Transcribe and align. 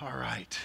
All 0.00 0.16
right. 0.16 0.56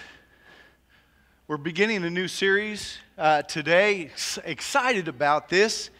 We're 1.48 1.56
beginning 1.56 2.04
a 2.04 2.10
new 2.10 2.28
series 2.28 2.98
uh, 3.18 3.42
today. 3.42 4.12
Excited 4.44 5.08
about 5.08 5.48
this. 5.48 5.90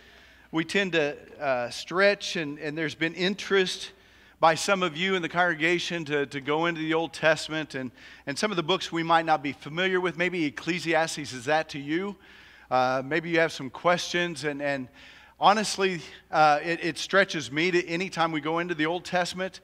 We 0.52 0.64
tend 0.64 0.92
to 0.92 1.16
uh, 1.40 1.70
stretch, 1.70 2.36
and, 2.36 2.60
and 2.60 2.78
there's 2.78 2.94
been 2.94 3.14
interest 3.14 3.90
by 4.38 4.54
some 4.54 4.84
of 4.84 4.96
you 4.96 5.16
in 5.16 5.22
the 5.22 5.28
congregation 5.28 6.04
to, 6.04 6.26
to 6.26 6.40
go 6.40 6.66
into 6.66 6.80
the 6.80 6.94
Old 6.94 7.12
Testament 7.12 7.74
and, 7.74 7.90
and 8.28 8.38
some 8.38 8.52
of 8.52 8.56
the 8.56 8.62
books 8.62 8.92
we 8.92 9.02
might 9.02 9.26
not 9.26 9.42
be 9.42 9.50
familiar 9.50 10.00
with. 10.00 10.16
Maybe 10.16 10.44
Ecclesiastes 10.44 11.32
is 11.32 11.46
that 11.46 11.68
to 11.70 11.80
you. 11.80 12.14
Uh, 12.70 13.02
maybe 13.04 13.30
you 13.30 13.40
have 13.40 13.50
some 13.50 13.68
questions, 13.68 14.44
and, 14.44 14.62
and 14.62 14.86
honestly, 15.40 16.02
uh, 16.30 16.60
it, 16.62 16.84
it 16.84 16.98
stretches 16.98 17.50
me 17.50 17.72
to 17.72 17.84
any 17.88 18.10
time 18.10 18.30
we 18.30 18.40
go 18.40 18.60
into 18.60 18.76
the 18.76 18.86
Old 18.86 19.04
Testament, 19.04 19.58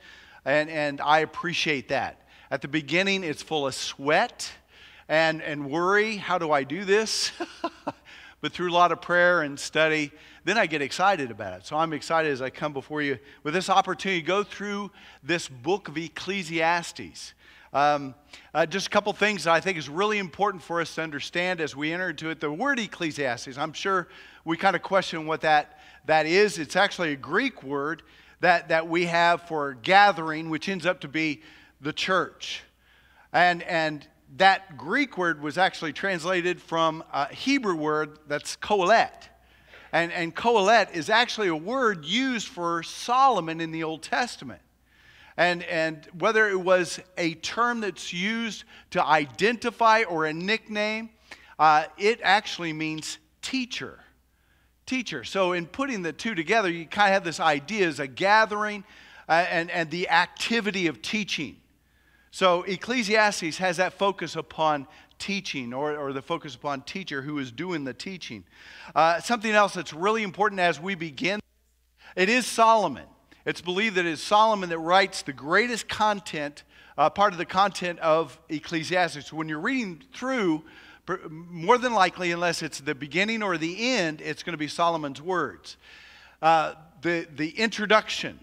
and, 0.45 0.68
and 0.68 1.00
I 1.00 1.21
appreciate 1.21 1.91
that. 1.91 2.20
At 2.53 2.62
the 2.62 2.69
beginning, 2.69 3.23
it's 3.23 3.45
full 3.45 3.69
of 3.69 3.77
sweat 3.77 4.50
and, 5.08 5.41
and 5.41 5.71
worry. 5.71 6.17
How 6.17 6.36
do 6.36 6.50
I 6.50 6.64
do 6.64 6.85
this? 6.85 7.31
but 8.41 8.53
through 8.53 8.72
a 8.72 8.75
lot 8.75 8.91
of 8.91 9.00
prayer 9.00 9.43
and 9.43 9.58
study, 9.58 10.11
then 10.45 10.58
I 10.58 10.67
get 10.67 10.82
excited 10.82 11.31
about 11.31 11.61
it. 11.61 11.67
So 11.67 11.77
I'm 11.77 11.93
excited 11.93 12.32
as 12.32 12.43
I 12.43 12.50
come 12.50 12.72
before 12.72 13.03
you 13.03 13.21
with 13.44 13.55
this 13.55 13.71
opportunity 13.71 14.21
to 14.21 14.27
go 14.27 14.43
through 14.43 14.91
this 15.22 15.46
book 15.46 15.86
of 15.86 15.96
Ecclesiastes. 15.96 17.35
Um, 17.72 18.17
uh, 18.53 18.67
just 18.67 18.89
a 18.89 18.91
couple 18.91 19.13
things 19.13 19.44
that 19.44 19.55
I 19.55 19.61
think 19.61 19.79
is 19.79 19.89
really 19.89 20.19
important 20.19 20.61
for 20.61 20.80
us 20.80 20.93
to 20.96 21.03
understand 21.03 21.61
as 21.61 21.77
we 21.77 21.93
enter 21.93 22.11
into 22.11 22.30
it. 22.30 22.41
The 22.41 22.50
word 22.50 22.80
Ecclesiastes, 22.80 23.58
I'm 23.58 23.72
sure 23.72 24.08
we 24.44 24.57
kind 24.57 24.75
of 24.75 24.82
question 24.82 25.25
what 25.25 25.43
that, 25.43 25.79
that 26.07 26.27
is. 26.27 26.58
It's 26.58 26.75
actually 26.75 27.13
a 27.13 27.17
Greek 27.17 27.63
word 27.63 28.03
that, 28.41 28.71
that 28.71 28.89
we 28.89 29.07
have 29.07 29.43
for 29.43 29.75
gathering, 29.75 30.50
which 30.50 30.69
ends 30.69 30.85
up 30.85 31.03
to 31.03 31.08
be 31.08 31.43
the 31.80 31.93
church. 31.93 32.62
And, 33.33 33.62
and 33.62 34.06
that 34.36 34.77
Greek 34.77 35.19
word 35.19 35.42
was 35.42 35.58
actually 35.58 35.92
translated 35.92 36.61
from 36.61 37.02
a 37.12 37.32
Hebrew 37.32 37.77
word 37.77 38.18
that's 38.28 38.56
kohelet. 38.56 39.28
And, 39.92 40.12
and 40.12 40.34
kohelet 40.34 40.94
is 40.94 41.10
actually 41.10 41.48
a 41.48 41.56
word 41.56 42.05
used 42.05 42.48
for 42.48 42.82
Solomon 42.82 43.60
in 43.60 43.72
the 43.72 43.82
Old 43.82 44.02
Testament. 44.02 44.62
And, 45.36 45.62
and 45.64 46.06
whether 46.18 46.48
it 46.48 46.60
was 46.60 47.00
a 47.16 47.34
term 47.34 47.80
that's 47.80 48.12
used 48.12 48.64
to 48.90 49.05
identify 49.05 50.02
or 50.02 50.27
a 50.27 50.33
nickname, 50.33 51.10
uh, 51.58 51.84
it 51.98 52.20
actually 52.22 52.72
means 52.72 53.18
teacher. 53.42 54.00
Teacher. 54.86 55.24
So, 55.24 55.52
in 55.52 55.66
putting 55.66 56.02
the 56.02 56.12
two 56.12 56.34
together, 56.34 56.68
you 56.68 56.84
kind 56.84 57.08
of 57.08 57.14
have 57.14 57.24
this 57.24 57.38
idea 57.38 57.86
as 57.86 58.00
a 58.00 58.06
gathering 58.06 58.84
uh, 59.28 59.46
and, 59.48 59.70
and 59.70 59.90
the 59.90 60.08
activity 60.08 60.88
of 60.88 61.00
teaching. 61.00 61.59
So 62.31 62.62
Ecclesiastes 62.62 63.59
has 63.59 63.78
that 63.78 63.95
focus 63.95 64.36
upon 64.36 64.86
teaching 65.19 65.75
or, 65.75 65.97
or 65.97 66.12
the 66.12 66.23
focus 66.23 66.55
upon 66.55 66.83
teacher 66.83 67.23
who 67.23 67.39
is 67.39 67.53
doing 67.53 67.84
the 67.84 67.95
teaching. 67.95 68.45
Uh, 68.95 69.20
something 69.20 69.50
else 69.50 69.75
that's 69.75 69.92
really 69.92 70.23
important 70.23 70.61
as 70.61 70.81
we 70.81 70.95
begin 70.95 71.41
it 72.17 72.28
is 72.28 72.47
Solomon. 72.47 73.06
It's 73.45 73.61
believed 73.61 73.95
that 73.97 74.05
it 74.05 74.11
is 74.11 74.23
Solomon 74.23 74.69
that 74.70 74.78
writes 74.78 75.23
the 75.23 75.33
greatest 75.33 75.89
content, 75.89 76.64
uh, 76.98 77.08
part 77.08 77.33
of 77.33 77.39
the 77.39 77.47
content 77.47 77.98
of 78.01 78.39
Ecclesiastes. 78.48 79.33
When 79.33 79.48
you're 79.48 79.61
reading 79.61 80.03
through, 80.12 80.64
more 81.31 81.78
than 81.78 81.95
likely, 81.95 82.33
unless 82.33 82.62
it's 82.62 82.81
the 82.81 82.95
beginning 82.95 83.42
or 83.42 83.56
the 83.58 83.92
end, 83.92 84.20
it's 84.20 84.42
going 84.42 84.53
to 84.53 84.58
be 84.58 84.69
Solomon's 84.69 85.23
words. 85.23 85.77
Uh, 86.42 86.75
the, 87.03 87.27
the 87.34 87.51
introduction, 87.51 88.39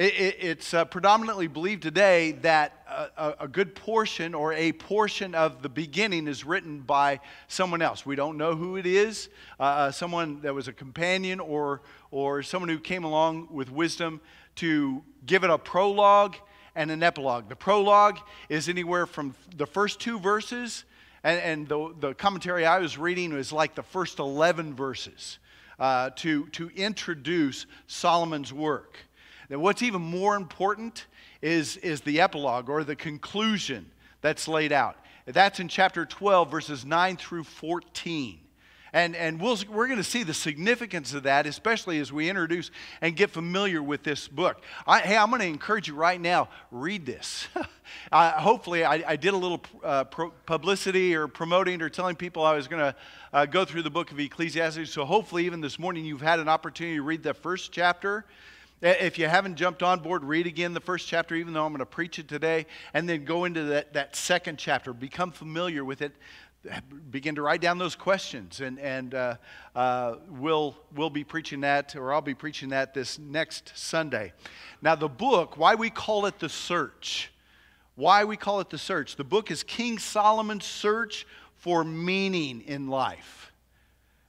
it, 0.00 0.14
it, 0.14 0.36
it's 0.40 0.72
uh, 0.72 0.86
predominantly 0.86 1.46
believed 1.46 1.82
today 1.82 2.32
that 2.40 3.10
a, 3.18 3.34
a, 3.40 3.46
good 3.46 3.74
portion 3.74 4.34
or 4.34 4.54
a 4.54 4.72
portion 4.72 5.34
of 5.34 5.60
the 5.60 5.68
beginning 5.68 6.26
is 6.26 6.42
written 6.42 6.80
by 6.80 7.20
someone 7.48 7.82
else. 7.82 8.06
We 8.06 8.16
don't 8.16 8.38
know 8.38 8.56
who 8.56 8.78
it 8.78 8.86
is, 8.86 9.28
uh, 9.58 9.64
uh, 9.64 9.90
someone 9.90 10.40
that 10.40 10.54
was 10.54 10.68
a 10.68 10.72
companion 10.72 11.38
or, 11.38 11.82
or 12.10 12.42
someone 12.42 12.70
who 12.70 12.78
came 12.78 13.04
along 13.04 13.48
with 13.50 13.70
wisdom 13.70 14.22
to 14.56 15.02
give 15.26 15.44
it 15.44 15.50
a 15.50 15.58
prologue 15.58 16.36
and 16.74 16.90
an 16.90 17.02
epilogue. 17.02 17.50
The 17.50 17.56
prologue 17.56 18.20
is 18.48 18.70
anywhere 18.70 19.04
from 19.04 19.34
the 19.54 19.66
first 19.66 20.00
two 20.00 20.18
verses, 20.18 20.84
and, 21.22 21.38
and 21.40 21.68
the, 21.68 21.94
the 22.00 22.14
commentary 22.14 22.64
I 22.64 22.78
was 22.78 22.96
reading 22.96 23.34
was 23.34 23.52
like 23.52 23.74
the 23.74 23.82
first 23.82 24.18
11 24.18 24.72
verses 24.72 25.38
uh, 25.78 26.08
to, 26.16 26.46
to 26.52 26.70
introduce 26.70 27.66
Solomon's 27.86 28.50
work. 28.50 28.96
That 29.50 29.58
what's 29.58 29.82
even 29.82 30.00
more 30.00 30.36
important 30.36 31.06
is, 31.42 31.76
is 31.78 32.02
the 32.02 32.20
epilogue 32.20 32.70
or 32.70 32.84
the 32.84 32.94
conclusion 32.94 33.90
that's 34.20 34.46
laid 34.46 34.70
out. 34.70 34.96
That's 35.26 35.58
in 35.58 35.66
chapter 35.66 36.06
12, 36.06 36.48
verses 36.48 36.84
9 36.84 37.16
through 37.16 37.44
14. 37.44 38.38
And, 38.92 39.16
and 39.16 39.40
we'll, 39.40 39.58
we're 39.68 39.86
going 39.86 39.98
to 39.98 40.04
see 40.04 40.22
the 40.22 40.34
significance 40.34 41.14
of 41.14 41.24
that, 41.24 41.46
especially 41.46 41.98
as 41.98 42.12
we 42.12 42.28
introduce 42.28 42.70
and 43.00 43.16
get 43.16 43.30
familiar 43.30 43.82
with 43.82 44.04
this 44.04 44.28
book. 44.28 44.62
I, 44.86 45.00
hey, 45.00 45.16
I'm 45.16 45.30
going 45.30 45.40
to 45.40 45.48
encourage 45.48 45.88
you 45.88 45.94
right 45.94 46.20
now 46.20 46.48
read 46.70 47.04
this. 47.04 47.48
uh, 48.12 48.32
hopefully, 48.32 48.84
I, 48.84 49.02
I, 49.06 49.16
did 49.16 49.34
a 49.34 49.36
little 49.36 49.62
uh, 49.82 50.04
pro- 50.04 50.32
publicity 50.46 51.14
or 51.14 51.26
promoting 51.26 51.82
or 51.82 51.88
telling 51.88 52.14
people 52.14 52.44
I 52.44 52.54
was 52.54 52.68
going 52.68 52.82
to 52.82 52.96
uh, 53.32 53.46
go 53.46 53.64
through 53.64 53.82
the 53.82 53.90
book 53.90 54.10
of 54.12 54.18
Ecclesiastes. 54.18 54.90
So, 54.90 55.04
hopefully, 55.04 55.46
even 55.46 55.60
this 55.60 55.78
morning, 55.78 56.04
you've 56.04 56.20
had 56.20 56.40
an 56.40 56.48
opportunity 56.48 56.96
to 56.96 57.02
read 57.02 57.22
the 57.22 57.34
first 57.34 57.70
chapter 57.70 58.24
if 58.82 59.18
you 59.18 59.28
haven't 59.28 59.56
jumped 59.56 59.82
on 59.82 60.00
board, 60.00 60.24
read 60.24 60.46
again 60.46 60.72
the 60.72 60.80
first 60.80 61.06
chapter, 61.06 61.34
even 61.34 61.52
though 61.52 61.64
I'm 61.64 61.72
going 61.72 61.80
to 61.80 61.86
preach 61.86 62.18
it 62.18 62.28
today, 62.28 62.66
and 62.94 63.08
then 63.08 63.24
go 63.24 63.44
into 63.44 63.64
that, 63.64 63.92
that 63.92 64.16
second 64.16 64.58
chapter. 64.58 64.92
Become 64.92 65.32
familiar 65.32 65.84
with 65.84 66.02
it. 66.02 66.12
Begin 67.10 67.34
to 67.36 67.42
write 67.42 67.60
down 67.60 67.78
those 67.78 67.94
questions, 67.96 68.60
and, 68.60 68.78
and 68.78 69.14
uh, 69.14 69.36
uh, 69.74 70.16
we'll, 70.28 70.76
we'll 70.94 71.10
be 71.10 71.24
preaching 71.24 71.60
that, 71.62 71.96
or 71.96 72.12
I'll 72.12 72.20
be 72.20 72.34
preaching 72.34 72.70
that 72.70 72.92
this 72.92 73.18
next 73.18 73.72
Sunday. 73.74 74.32
Now, 74.82 74.94
the 74.94 75.08
book, 75.08 75.56
why 75.56 75.74
we 75.74 75.90
call 75.90 76.26
it 76.26 76.38
the 76.38 76.50
search. 76.50 77.32
Why 77.96 78.24
we 78.24 78.36
call 78.36 78.60
it 78.60 78.70
the 78.70 78.78
search. 78.78 79.16
The 79.16 79.24
book 79.24 79.50
is 79.50 79.62
King 79.62 79.98
Solomon's 79.98 80.64
search 80.64 81.26
for 81.56 81.84
meaning 81.84 82.62
in 82.62 82.88
life. 82.88 83.52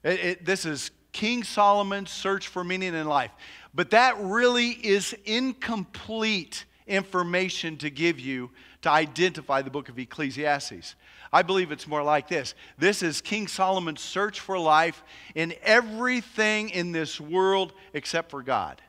It, 0.04 0.20
it, 0.20 0.46
this 0.46 0.66
is 0.66 0.92
King 1.12 1.44
Solomon's 1.44 2.12
search 2.12 2.48
for 2.48 2.64
meaning 2.64 2.94
in 2.94 3.08
life. 3.08 3.32
But 3.74 3.92
that 3.92 4.20
really 4.20 4.70
is 4.70 5.16
incomplete 5.26 6.66
information 6.88 7.78
to 7.78 7.90
give 7.90 8.20
you 8.20 8.52
to 8.82 8.90
identify 8.90 9.62
the 9.62 9.70
book 9.70 9.90
of 9.90 9.98
Ecclesiastes. 9.98 10.96
I 11.34 11.44
believe 11.44 11.72
it's 11.72 11.88
more 11.88 12.04
like 12.04 12.28
this 12.28 12.54
this 12.78 13.02
is 13.02 13.22
King 13.22 13.48
Solomon's 13.48 14.02
search 14.02 14.40
for 14.40 14.60
life 14.60 15.04
in 15.36 15.54
everything 15.64 16.70
in 16.70 16.92
this 16.92 17.22
world 17.22 17.74
except 17.94 18.30
for 18.30 18.44
God. 18.44 18.82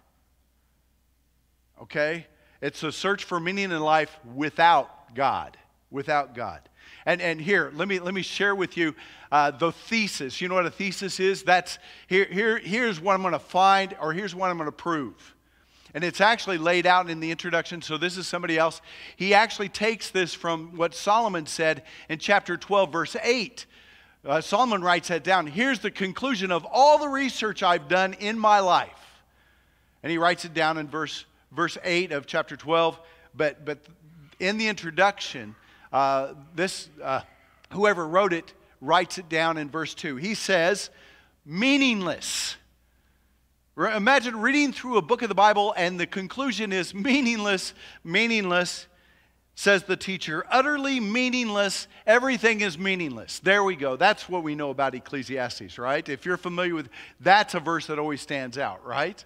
Okay? 1.81 2.27
It's 2.61 2.83
a 2.83 2.93
search 2.93 3.25
for 3.25 3.41
meaning 3.41 3.71
in 3.71 3.81
life 3.81 4.19
without 4.35 5.15
God. 5.15 5.57
Without 5.91 6.35
God. 6.35 6.69
And, 7.05 7.21
and 7.21 7.41
here, 7.41 7.73
let 7.75 7.89
me, 7.89 7.99
let 7.99 8.15
me 8.15 8.23
share 8.23 8.55
with 8.55 8.77
you 8.77 8.95
uh, 9.33 9.51
the 9.51 9.73
thesis. 9.73 10.41
You 10.41 10.49
know 10.49 10.55
what 10.55 10.67
a 10.67 10.71
thesis 10.71 11.19
is? 11.19 11.43
That's 11.43 11.79
here, 12.07 12.27
here, 12.27 12.59
here's 12.59 13.01
what 13.01 13.15
I'm 13.15 13.23
going 13.23 13.33
to 13.33 13.39
find, 13.39 13.97
or 14.01 14.13
here's 14.13 14.35
what 14.35 14.51
I'm 14.51 14.57
going 14.57 14.69
to 14.69 14.73
prove. 14.73 15.35
And 15.95 16.05
it's 16.05 16.21
actually 16.21 16.59
laid 16.59 16.87
out 16.87 17.11
in 17.11 17.21
the 17.21 17.31
introduction. 17.31 17.83
So 17.83 17.99
this 17.99 18.17
is 18.17 18.27
somebody 18.27 18.57
else. 18.57 18.81
He 19.17 19.35
actually 19.35 19.69
takes 19.69 20.11
this 20.11 20.33
from 20.33 20.77
what 20.77 20.95
Solomon 20.95 21.47
said 21.47 21.83
in 22.09 22.19
chapter 22.19 22.57
12, 22.57 22.93
verse 22.93 23.17
8. 23.23 23.67
Uh, 24.25 24.41
Solomon 24.41 24.83
writes 24.83 25.09
that 25.09 25.25
down. 25.25 25.47
Here's 25.49 25.81
the 25.81 25.91
conclusion 25.91 26.53
of 26.53 26.65
all 26.71 26.99
the 26.99 27.09
research 27.09 27.63
I've 27.63 27.89
done 27.89 28.15
in 28.15 28.39
my 28.39 28.61
life. 28.61 29.23
And 30.03 30.11
he 30.11 30.19
writes 30.19 30.45
it 30.45 30.55
down 30.55 30.79
in 30.79 30.89
verse, 30.89 31.25
verse 31.51 31.77
8 31.83 32.13
of 32.13 32.27
chapter 32.27 32.57
12. 32.57 32.99
But, 33.35 33.65
but 33.65 33.79
in 34.39 34.59
the 34.59 34.69
introduction, 34.69 35.55
uh, 35.93 36.35
this, 36.55 36.89
uh, 37.03 37.21
whoever 37.73 38.07
wrote 38.07 38.33
it 38.33 38.53
writes 38.81 39.19
it 39.19 39.29
down 39.29 39.59
in 39.59 39.71
verse 39.71 39.95
2. 39.95 40.17
He 40.17 40.35
says, 40.35 40.91
meaningless. 41.45 42.57
Imagine 43.77 44.39
reading 44.41 44.73
through 44.73 44.99
a 44.99 45.03
book 45.03 45.23
of 45.23 45.29
the 45.29 45.35
Bible 45.35 45.73
and 45.77 45.99
the 45.99 46.07
conclusion 46.07 46.73
is 46.73 46.95
meaningless, 46.95 47.75
meaningless, 48.05 48.87
says 49.55 49.85
the 49.85 49.97
teacher. 49.97 50.45
Utterly 50.51 50.99
meaningless. 50.99 51.87
Everything 52.07 52.61
is 52.61 52.79
meaningless. 52.79 53.39
There 53.39 53.63
we 53.65 53.77
go. 53.77 53.97
That's 53.97 54.29
what 54.29 54.43
we 54.43 54.55
know 54.55 54.71
about 54.71 54.95
Ecclesiastes, 54.95 55.79
right? 55.79 56.07
If 56.09 56.27
you're 56.27 56.37
familiar 56.37 56.75
with 56.75 56.89
that's 57.21 57.55
a 57.55 57.61
verse 57.61 57.87
that 57.87 57.99
always 57.99 58.21
stands 58.21 58.59
out, 58.59 58.85
right? 58.85 59.25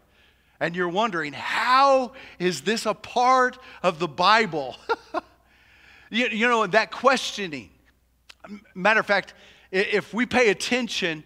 And 0.58 0.74
you're 0.74 0.88
wondering, 0.88 1.32
how 1.32 2.12
is 2.38 2.62
this 2.62 2.86
a 2.86 2.94
part 2.94 3.58
of 3.82 3.98
the 3.98 4.08
Bible? 4.08 4.76
You, 6.10 6.28
you 6.28 6.48
know, 6.48 6.66
that 6.66 6.90
questioning. 6.90 7.70
Matter 8.74 9.00
of 9.00 9.06
fact, 9.06 9.34
if 9.70 10.14
we 10.14 10.26
pay 10.26 10.50
attention, 10.50 11.24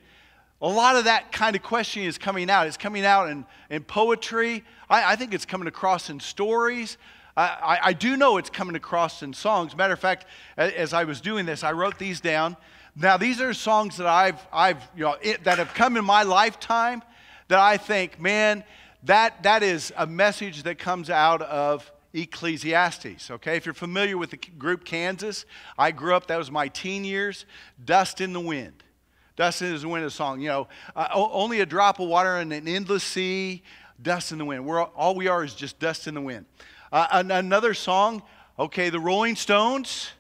a 0.62 0.68
lot 0.68 0.96
of 0.96 1.04
that 1.04 1.32
kind 1.32 1.56
of 1.56 1.62
questioning 1.62 2.08
is 2.08 2.18
coming 2.18 2.50
out. 2.50 2.66
It's 2.66 2.76
coming 2.76 3.04
out 3.04 3.28
in, 3.30 3.44
in 3.68 3.82
poetry. 3.84 4.64
I, 4.88 5.12
I 5.12 5.16
think 5.16 5.34
it's 5.34 5.46
coming 5.46 5.68
across 5.68 6.10
in 6.10 6.20
stories. 6.20 6.98
I, 7.36 7.78
I, 7.82 7.92
do 7.92 8.16
know 8.16 8.36
it's 8.36 8.50
coming 8.50 8.76
across 8.76 9.22
in 9.22 9.32
songs. 9.32 9.74
Matter 9.74 9.94
of 9.94 10.00
fact, 10.00 10.26
as 10.58 10.92
I 10.92 11.04
was 11.04 11.20
doing 11.20 11.46
this, 11.46 11.64
I 11.64 11.72
wrote 11.72 11.98
these 11.98 12.20
down. 12.20 12.56
Now, 12.96 13.16
these 13.16 13.40
are 13.40 13.54
songs 13.54 13.96
that 13.96 14.06
I've, 14.06 14.46
I've 14.52 14.82
you 14.96 15.04
know, 15.04 15.16
it, 15.22 15.44
that 15.44 15.58
have 15.58 15.72
come 15.72 15.96
in 15.96 16.04
my 16.04 16.22
lifetime 16.22 17.02
that 17.48 17.58
I 17.58 17.76
think, 17.76 18.20
man, 18.20 18.64
that, 19.04 19.42
that 19.44 19.62
is 19.62 19.92
a 19.96 20.06
message 20.06 20.64
that 20.64 20.78
comes 20.78 21.08
out 21.08 21.40
of 21.40 21.90
Ecclesiastes. 22.12 23.30
Okay, 23.30 23.56
if 23.56 23.66
you're 23.66 23.74
familiar 23.74 24.18
with 24.18 24.30
the 24.30 24.36
group 24.36 24.84
Kansas, 24.84 25.46
I 25.78 25.90
grew 25.92 26.14
up, 26.14 26.26
that 26.26 26.38
was 26.38 26.50
my 26.50 26.68
teen 26.68 27.04
years, 27.04 27.46
Dust 27.84 28.20
in 28.20 28.32
the 28.32 28.40
Wind. 28.40 28.82
Dust 29.36 29.62
in 29.62 29.76
the 29.76 29.88
Wind 29.88 30.04
is 30.04 30.12
a 30.12 30.16
song, 30.16 30.40
you 30.40 30.48
know, 30.48 30.68
uh, 30.94 31.08
only 31.12 31.60
a 31.60 31.66
drop 31.66 32.00
of 32.00 32.08
water 32.08 32.38
in 32.38 32.52
an 32.52 32.68
endless 32.68 33.04
sea, 33.04 33.62
dust 34.02 34.32
in 34.32 34.38
the 34.38 34.44
wind. 34.44 34.64
We're, 34.64 34.82
all 34.82 35.14
we 35.14 35.28
are 35.28 35.44
is 35.44 35.54
just 35.54 35.78
dust 35.78 36.06
in 36.06 36.14
the 36.14 36.20
wind. 36.20 36.46
Uh, 36.92 37.06
another 37.30 37.74
song, 37.74 38.22
okay, 38.58 38.90
the 38.90 39.00
Rolling 39.00 39.36
Stones. 39.36 40.10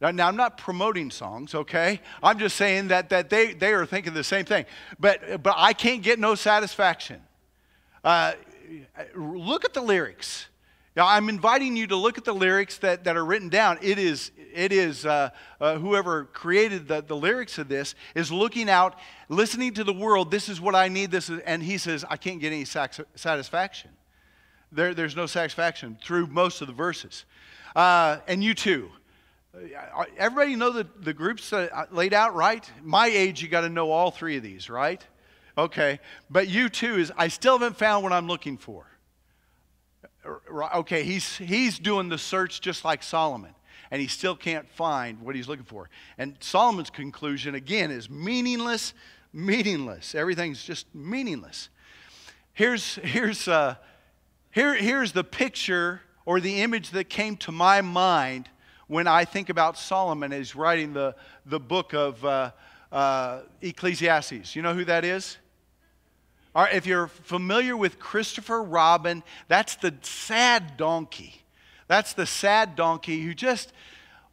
Now, 0.00 0.10
now, 0.10 0.28
I'm 0.28 0.36
not 0.36 0.56
promoting 0.56 1.10
songs, 1.10 1.54
okay? 1.54 2.00
I'm 2.22 2.38
just 2.38 2.56
saying 2.56 2.88
that, 2.88 3.10
that 3.10 3.28
they, 3.28 3.52
they 3.52 3.72
are 3.72 3.84
thinking 3.84 4.14
the 4.14 4.24
same 4.24 4.46
thing. 4.46 4.64
But, 4.98 5.42
but 5.42 5.54
I 5.56 5.74
can't 5.74 6.02
get 6.02 6.18
no 6.18 6.34
satisfaction. 6.34 7.20
Uh, 8.02 8.32
look 9.14 9.64
at 9.64 9.74
the 9.74 9.82
lyrics. 9.82 10.46
Now, 11.00 11.06
I'm 11.06 11.30
inviting 11.30 11.78
you 11.78 11.86
to 11.86 11.96
look 11.96 12.18
at 12.18 12.26
the 12.26 12.34
lyrics 12.34 12.76
that, 12.80 13.04
that 13.04 13.16
are 13.16 13.24
written 13.24 13.48
down. 13.48 13.78
It 13.80 13.98
is, 13.98 14.32
it 14.52 14.70
is 14.70 15.06
uh, 15.06 15.30
uh, 15.58 15.78
whoever 15.78 16.26
created 16.26 16.88
the, 16.88 17.00
the 17.00 17.16
lyrics 17.16 17.56
of 17.56 17.68
this 17.68 17.94
is 18.14 18.30
looking 18.30 18.68
out, 18.68 18.98
listening 19.30 19.72
to 19.72 19.82
the 19.82 19.94
world. 19.94 20.30
This 20.30 20.50
is 20.50 20.60
what 20.60 20.74
I 20.74 20.88
need. 20.88 21.10
This 21.10 21.30
is, 21.30 21.40
and 21.46 21.62
he 21.62 21.78
says, 21.78 22.04
I 22.10 22.18
can't 22.18 22.38
get 22.38 22.52
any 22.52 22.66
satisfaction. 22.66 23.92
There, 24.72 24.92
there's 24.92 25.16
no 25.16 25.24
satisfaction 25.24 25.96
through 26.04 26.26
most 26.26 26.60
of 26.60 26.66
the 26.66 26.74
verses. 26.74 27.24
Uh, 27.74 28.18
and 28.28 28.42
U2. 28.42 28.90
Uh, 29.54 30.04
everybody 30.18 30.54
know 30.54 30.70
the, 30.70 30.86
the 31.00 31.14
groups 31.14 31.50
laid 31.90 32.12
out, 32.12 32.34
right? 32.34 32.70
My 32.82 33.06
age, 33.06 33.40
you 33.40 33.48
got 33.48 33.62
to 33.62 33.70
know 33.70 33.90
all 33.90 34.10
three 34.10 34.36
of 34.36 34.42
these, 34.42 34.68
right? 34.68 35.02
Okay. 35.56 35.98
But 36.28 36.48
U2 36.48 36.98
is, 36.98 37.12
I 37.16 37.28
still 37.28 37.58
haven't 37.58 37.78
found 37.78 38.02
what 38.02 38.12
I'm 38.12 38.26
looking 38.26 38.58
for. 38.58 38.89
Okay, 40.26 41.02
he's, 41.02 41.36
he's 41.36 41.78
doing 41.78 42.08
the 42.08 42.18
search 42.18 42.60
just 42.60 42.84
like 42.84 43.02
Solomon, 43.02 43.54
and 43.90 44.00
he 44.00 44.06
still 44.06 44.36
can't 44.36 44.68
find 44.68 45.20
what 45.20 45.34
he's 45.34 45.48
looking 45.48 45.64
for. 45.64 45.88
And 46.18 46.36
Solomon's 46.40 46.90
conclusion, 46.90 47.54
again, 47.54 47.90
is 47.90 48.10
meaningless, 48.10 48.92
meaningless. 49.32 50.14
Everything's 50.14 50.62
just 50.62 50.86
meaningless. 50.94 51.70
Here's, 52.52 52.96
here's, 52.96 53.48
uh, 53.48 53.76
here, 54.50 54.74
here's 54.74 55.12
the 55.12 55.24
picture 55.24 56.02
or 56.26 56.40
the 56.40 56.60
image 56.60 56.90
that 56.90 57.08
came 57.08 57.36
to 57.38 57.52
my 57.52 57.80
mind 57.80 58.48
when 58.86 59.06
I 59.06 59.24
think 59.24 59.48
about 59.48 59.78
Solomon 59.78 60.32
as 60.32 60.54
writing 60.54 60.92
the, 60.92 61.14
the 61.46 61.60
book 61.60 61.94
of 61.94 62.24
uh, 62.24 62.50
uh, 62.92 63.40
Ecclesiastes. 63.62 64.54
You 64.54 64.62
know 64.62 64.74
who 64.74 64.84
that 64.84 65.04
is? 65.04 65.38
All 66.54 66.64
right, 66.64 66.74
if 66.74 66.84
you're 66.84 67.06
familiar 67.06 67.76
with 67.76 68.00
Christopher 68.00 68.62
Robin, 68.62 69.22
that's 69.46 69.76
the 69.76 69.94
sad 70.02 70.76
donkey. 70.76 71.42
That's 71.86 72.12
the 72.12 72.26
sad 72.26 72.74
donkey 72.74 73.22
who 73.22 73.34
just, 73.34 73.72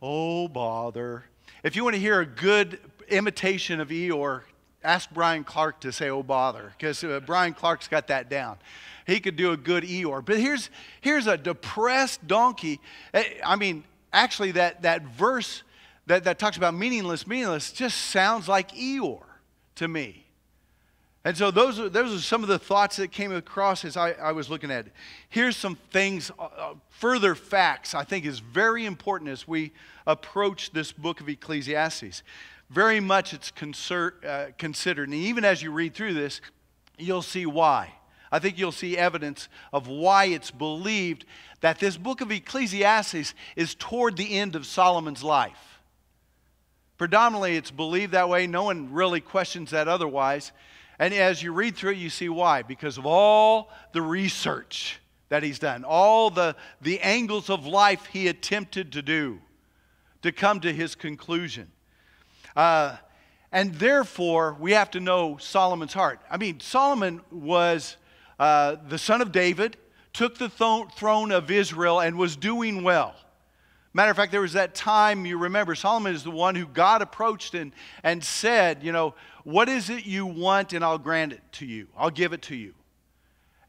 oh, 0.01 0.47
bother. 0.47 1.25
If 1.63 1.75
you 1.75 1.83
want 1.83 1.95
to 1.95 1.99
hear 1.99 2.19
a 2.19 2.25
good 2.25 2.79
imitation 3.07 3.79
of 3.79 3.89
Eeyore, 3.89 4.41
ask 4.83 5.09
Brian 5.11 5.43
Clark 5.43 5.81
to 5.81 5.91
say, 5.91 6.09
oh, 6.09 6.23
bother, 6.23 6.73
because 6.77 7.03
uh, 7.03 7.19
Brian 7.25 7.53
Clark's 7.53 7.87
got 7.87 8.07
that 8.07 8.29
down. 8.29 8.57
He 9.05 9.19
could 9.19 9.35
do 9.35 9.51
a 9.51 9.57
good 9.57 9.83
Eeyore. 9.83 10.25
But 10.25 10.39
here's, 10.39 10.71
here's 11.01 11.27
a 11.27 11.37
depressed 11.37 12.25
donkey. 12.27 12.79
Eh, 13.13 13.25
I 13.45 13.55
mean, 13.55 13.83
actually, 14.11 14.51
that, 14.53 14.81
that 14.81 15.03
verse 15.03 15.61
that, 16.07 16.23
that 16.23 16.39
talks 16.39 16.57
about 16.57 16.73
meaningless, 16.73 17.27
meaningless, 17.27 17.71
just 17.71 17.97
sounds 17.97 18.47
like 18.47 18.71
Eeyore 18.71 19.23
to 19.75 19.87
me. 19.87 20.26
And 21.27 21.35
so 21.35 21.51
those 21.51 21.77
are, 21.77 21.89
those 21.89 22.15
are 22.15 22.21
some 22.21 22.41
of 22.41 22.47
the 22.47 22.57
thoughts 22.57 22.95
that 22.95 23.12
came 23.12 23.33
across 23.33 23.83
as 23.83 23.97
I, 23.97 24.13
I 24.13 24.31
was 24.31 24.50
looking 24.50 24.71
at 24.71 24.85
it. 24.85 24.94
Here's 25.27 25.57
some 25.57 25.75
things, 25.91 26.31
uh, 26.39 26.44
uh, 26.44 26.74
further 26.88 27.35
facts 27.35 27.94
I 27.94 28.06
think 28.06 28.24
is 28.24 28.39
very 28.39 28.85
important 28.85 29.29
as 29.29 29.45
we 29.45 29.74
approach 30.06 30.71
this 30.71 30.94
book 30.94 31.19
of 31.19 31.27
Ecclesiastes. 31.27 32.24
Very 32.69 33.01
much 33.01 33.33
it's 33.33 33.51
uh, 33.91 34.51
considered. 34.57 35.09
And 35.09 35.13
even 35.15 35.44
as 35.44 35.62
you 35.62 35.71
read 35.71 35.94
through 35.95 36.13
this, 36.13 36.39
you'll 36.97 37.21
see 37.21 37.45
why. 37.45 37.91
I 38.31 38.39
think 38.39 38.57
you'll 38.57 38.71
see 38.71 38.97
evidence 38.97 39.50
of 39.74 39.89
why 39.89 40.27
it's 40.27 40.50
believed 40.50 41.25
that 41.59 41.77
this 41.77 41.97
book 41.97 42.21
of 42.21 42.31
Ecclesiastes 42.31 43.33
is 43.57 43.75
toward 43.75 44.15
the 44.15 44.39
end 44.39 44.56
of 44.56 44.65
Solomon's 44.65 45.25
life. 45.25 45.81
Predominantly, 46.97 47.57
it's 47.57 47.69
believed 47.69 48.13
that 48.13 48.29
way. 48.29 48.47
No 48.47 48.63
one 48.63 48.94
really 48.94 49.19
questions 49.19 49.71
that 49.71 49.89
otherwise. 49.89 50.53
And 50.99 51.13
as 51.13 51.44
you 51.44 51.53
read 51.53 51.75
through 51.75 51.91
it, 51.91 51.97
you 51.97 52.09
see 52.09 52.29
why. 52.29 52.63
Because 52.63 52.97
of 52.97 53.05
all 53.05 53.69
the 53.91 54.01
research 54.01 54.99
that 55.29 55.44
he's 55.44 55.59
done, 55.59 55.83
all 55.83 56.29
the, 56.29 56.55
the 56.81 56.99
angles 57.01 57.49
of 57.49 57.65
life 57.65 58.05
he 58.07 58.27
attempted 58.27 58.94
to 58.94 59.01
do 59.01 59.39
to 60.21 60.31
come 60.31 60.59
to 60.61 60.73
his 60.73 60.95
conclusion. 60.95 61.71
Uh, 62.55 62.97
and 63.51 63.75
therefore, 63.75 64.57
we 64.59 64.71
have 64.71 64.91
to 64.91 64.99
know 64.99 65.38
Solomon's 65.38 65.94
heart. 65.94 66.19
I 66.29 66.38
mean, 66.38 66.59
Solomon 66.59 67.21
was 67.31 67.97
uh, 68.39 68.77
the 68.88 68.97
son 68.97 69.21
of 69.21 69.31
David, 69.31 69.77
took 70.13 70.38
the 70.38 70.50
th- 70.50 70.88
throne 70.95 71.31
of 71.31 71.51
Israel, 71.51 72.00
and 72.00 72.17
was 72.17 72.35
doing 72.35 72.83
well. 72.83 73.15
Matter 73.97 74.11
of 74.11 74.17
fact, 74.17 74.31
there 74.31 74.41
was 74.41 74.53
that 74.53 74.75
time, 74.75 75.25
you 75.25 75.39
remember, 75.39 75.73
Solomon 75.73 76.13
is 76.13 76.23
the 76.23 76.29
one 76.29 76.53
who 76.53 76.67
God 76.67 77.01
approached 77.01 77.55
and, 77.55 77.71
and 78.03 78.23
said, 78.23 78.83
You 78.83 78.91
know, 78.91 79.15
what 79.44 79.69
is 79.69 79.89
it 79.89 80.05
you 80.05 80.27
want, 80.27 80.71
and 80.73 80.85
I'll 80.85 80.99
grant 80.99 81.33
it 81.33 81.41
to 81.53 81.65
you. 81.65 81.88
I'll 81.97 82.11
give 82.11 82.31
it 82.31 82.44
to 82.44 82.55
you. 82.55 82.75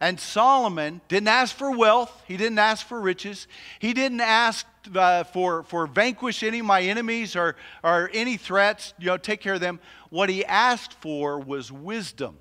And 0.01 0.21
Solomon 0.21 1.01
didn't 1.09 1.29
ask 1.29 1.57
for 1.57 1.75
wealth, 1.75 2.13
he 2.29 2.37
didn't 2.37 2.59
ask 2.59 2.87
for 2.87 3.01
riches, 3.01 3.49
he 3.79 3.95
didn't 3.95 4.21
ask 4.21 4.67
uh, 4.95 5.25
for, 5.25 5.63
for 5.63 5.87
vanquish 5.87 6.43
any 6.43 6.59
of 6.59 6.67
my 6.67 6.83
enemies 6.83 7.35
or, 7.35 7.57
or 7.83 8.11
any 8.13 8.37
threats, 8.37 8.93
you 8.99 9.07
know, 9.07 9.17
take 9.17 9.41
care 9.41 9.55
of 9.55 9.61
them. 9.63 9.81
What 10.11 10.29
he 10.29 10.45
asked 10.45 10.93
for 10.93 11.41
was 11.41 11.73
wisdom. 11.73 12.37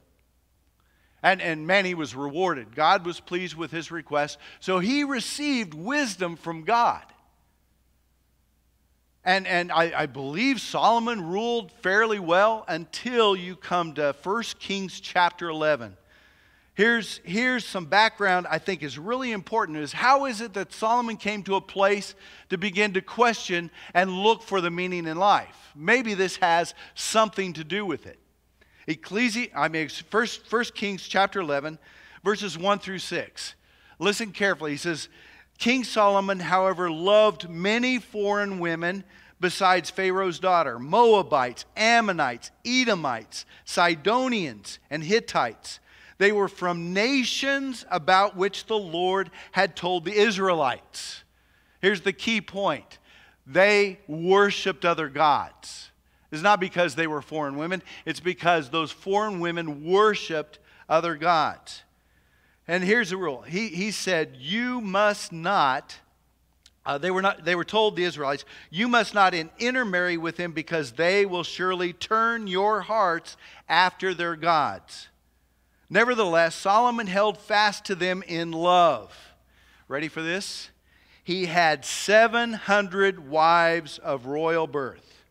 And, 1.24 1.42
and 1.42 1.66
man, 1.66 1.86
he 1.86 1.94
was 1.94 2.16
rewarded. 2.16 2.76
God 2.76 3.06
was 3.06 3.22
pleased 3.22 3.56
with 3.56 3.72
his 3.72 3.92
request. 3.92 4.40
So 4.60 4.80
he 4.80 5.06
received 5.06 5.74
wisdom 5.74 6.36
from 6.36 6.66
God. 6.66 7.06
And, 9.28 9.46
and 9.46 9.74
I, 9.74 9.92
I, 9.94 10.06
believe 10.06 10.62
Solomon 10.62 11.22
ruled 11.22 11.74
fairly 11.84 12.18
well 12.18 12.64
until 12.66 13.36
you 13.36 13.58
come 13.58 13.94
to 13.96 14.16
1 14.24 14.44
Kings 14.58 15.02
chapter 15.02 15.50
11. 15.50 15.98
Here's, 16.76 17.20
here's 17.26 17.66
some 17.66 17.88
background 17.88 18.48
I 18.50 18.58
think 18.58 18.84
is 18.84 18.98
really 18.98 19.34
important 19.34 19.80
is 19.80 19.92
how 19.92 20.28
is 20.28 20.40
it 20.40 20.54
that 20.54 20.72
Solomon 20.72 21.18
came 21.18 21.44
to 21.44 21.56
a 21.56 21.62
place 21.62 22.16
to 22.52 22.58
begin 22.58 22.94
to 22.94 23.02
question 23.02 23.70
and 23.94 24.10
look 24.10 24.44
for 24.44 24.62
the 24.62 24.72
meaning 24.72 25.06
in 25.06 25.18
life? 25.18 25.74
Maybe 25.76 26.14
this 26.14 26.38
has 26.38 26.74
something 26.96 27.52
to 27.52 27.66
do 27.66 27.86
with 27.86 28.08
it. 28.08 28.20
Ecclesi- 28.88 29.52
I 29.54 29.68
mean, 29.68 29.90
first, 29.90 30.48
first 30.48 30.74
Kings 30.74 31.06
chapter 31.06 31.42
11, 31.42 31.80
verses 32.24 32.58
1 32.58 32.80
through 32.80 33.00
6. 33.00 33.56
Listen 34.00 34.32
carefully. 34.32 34.72
He 34.72 34.78
says, 34.78 35.10
King 35.58 35.84
Solomon, 35.84 36.40
however, 36.40 36.92
loved 36.92 37.50
many 37.50 38.00
foreign 38.00 38.60
women 38.60 39.04
besides 39.40 39.90
Pharaoh's 39.90 40.40
daughter 40.40 40.80
Moabites, 40.80 41.66
Ammonites, 41.76 42.52
Edomites, 42.66 43.46
Sidonians, 43.66 44.80
and 44.90 45.04
Hittites. 45.04 45.80
They 46.18 46.32
were 46.32 46.48
from 46.48 46.94
nations 46.94 47.86
about 47.92 48.36
which 48.36 48.66
the 48.66 48.78
Lord 48.78 49.30
had 49.52 49.76
told 49.76 50.06
the 50.06 50.14
Israelites. 50.14 51.24
Here's 51.82 52.02
the 52.02 52.14
key 52.14 52.42
point 52.42 52.98
they 53.46 54.00
worshiped 54.08 54.84
other 54.84 55.10
gods. 55.10 55.92
It's 56.32 56.42
not 56.42 56.60
because 56.60 56.96
they 56.96 57.08
were 57.08 57.22
foreign 57.22 57.56
women, 57.56 57.82
it's 58.06 58.20
because 58.20 58.70
those 58.70 58.92
foreign 58.92 59.40
women 59.40 59.86
worshiped 59.86 60.60
other 60.90 61.16
gods. 61.16 61.84
And 62.68 62.84
here's 62.84 63.12
the 63.12 63.18
rule 63.18 63.42
He, 63.44 63.70
he 63.70 63.92
said, 63.92 64.36
You 64.38 64.82
must 64.82 65.32
not. 65.32 65.98
Uh, 66.86 66.98
they, 66.98 67.12
were 67.12 67.22
not, 67.22 67.44
they 67.44 67.56
were 67.56 67.66
told, 67.66 67.98
the 67.98 68.06
Israelites, 68.06 68.46
you 68.70 68.88
must 68.88 69.14
not 69.14 69.34
intermarry 69.34 70.16
with 70.16 70.38
them 70.38 70.54
because 70.54 70.94
they 70.94 71.26
will 71.26 71.44
surely 71.44 71.92
turn 71.92 72.48
your 72.48 72.80
hearts 72.80 73.36
after 73.68 74.14
their 74.14 74.38
gods. 74.38 75.10
Nevertheless, 75.90 76.56
Solomon 76.56 77.08
held 77.08 77.38
fast 77.38 77.84
to 77.86 77.96
them 77.96 78.24
in 78.26 78.54
love. 78.54 79.14
Ready 79.90 80.08
for 80.08 80.22
this? 80.22 80.70
He 81.26 81.48
had 81.48 81.84
700 81.84 83.28
wives 83.28 83.98
of 83.98 84.26
royal 84.26 84.66
birth. 84.66 85.26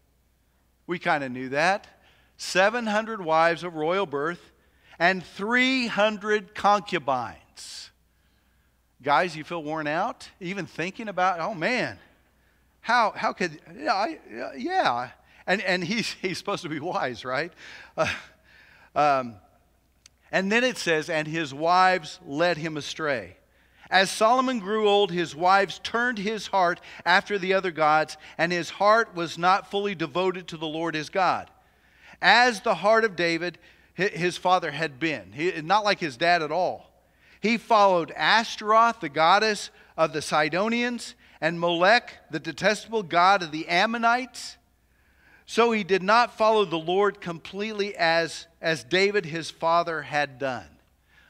We 0.87 0.99
kind 0.99 1.25
of 1.25 1.33
knew 1.33 1.49
that. 1.50 1.87
700 2.37 3.25
wives 3.25 3.64
of 3.64 3.76
royal 3.76 4.05
birth 4.05 4.52
and 4.99 5.25
300 5.25 6.55
concubines. 6.55 7.91
Guys, 9.03 9.37
you 9.37 9.45
feel 9.45 9.62
worn 9.62 9.87
out? 9.87 10.29
Even 10.41 10.67
thinking 10.67 11.09
about, 11.09 11.38
oh 11.41 11.55
man, 11.55 11.99
how, 12.81 13.12
how 13.15 13.33
could, 13.33 13.61
yeah, 13.76 13.95
I, 13.95 14.19
yeah. 14.57 15.11
And, 15.47 15.61
and 15.62 15.85
he's, 15.85 16.12
he's 16.23 16.38
supposed 16.38 16.62
to 16.62 16.69
be 16.69 16.81
wise, 16.81 17.25
right? 17.25 17.53
Uh, 17.97 18.12
um, 18.95 19.35
and 20.33 20.50
then 20.50 20.65
it 20.65 20.79
says, 20.79 21.09
and 21.09 21.29
his 21.29 21.55
wives 21.55 22.19
led 22.26 22.57
him 22.57 22.76
astray. 22.76 23.37
As 23.91 24.11
Solomon 24.11 24.59
grew 24.59 24.88
old, 24.88 25.12
his 25.12 25.37
wives 25.37 25.79
turned 25.79 26.19
his 26.19 26.49
heart 26.49 26.81
after 27.05 27.38
the 27.38 27.55
other 27.55 27.71
gods, 27.71 28.17
and 28.37 28.50
his 28.50 28.71
heart 28.71 29.15
was 29.15 29.38
not 29.38 29.71
fully 29.71 29.95
devoted 29.95 30.49
to 30.49 30.57
the 30.57 30.67
Lord 30.67 30.95
his 30.95 31.09
God. 31.09 31.50
As 32.21 32.61
the 32.62 32.75
heart 32.75 33.05
of 33.05 33.15
David, 33.15 33.59
his 33.97 34.37
father, 34.37 34.71
had 34.71 35.00
been, 35.00 35.33
he, 35.33 35.50
not 35.62 35.85
like 35.85 35.99
his 35.99 36.17
dad 36.17 36.43
at 36.43 36.53
all. 36.53 36.91
He 37.41 37.57
followed 37.57 38.12
Ashtaroth, 38.15 39.00
the 39.00 39.09
goddess 39.09 39.71
of 39.97 40.12
the 40.12 40.21
Sidonians, 40.21 41.15
and 41.41 41.59
Molech, 41.59 42.31
the 42.31 42.41
detestable 42.41 43.03
god 43.03 43.43
of 43.43 43.53
the 43.53 43.67
Ammonites. 43.69 44.59
So 45.47 45.73
he 45.73 45.85
did 45.85 46.03
not 46.03 46.37
follow 46.37 46.65
the 46.65 46.76
Lord 46.76 47.21
completely 47.21 47.97
as, 47.97 48.47
as 48.61 48.85
David, 48.85 49.25
his 49.25 49.50
father, 49.50 50.03
had 50.03 50.38
done. 50.38 50.67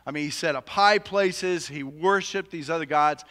I 0.06 0.12
mean, 0.12 0.24
he 0.24 0.30
set 0.30 0.54
up 0.54 0.68
high 0.68 0.98
places, 0.98 1.66
he 1.66 1.82
worshiped 1.82 2.52
these 2.52 2.70
other 2.70 2.86
gods. 2.86 3.24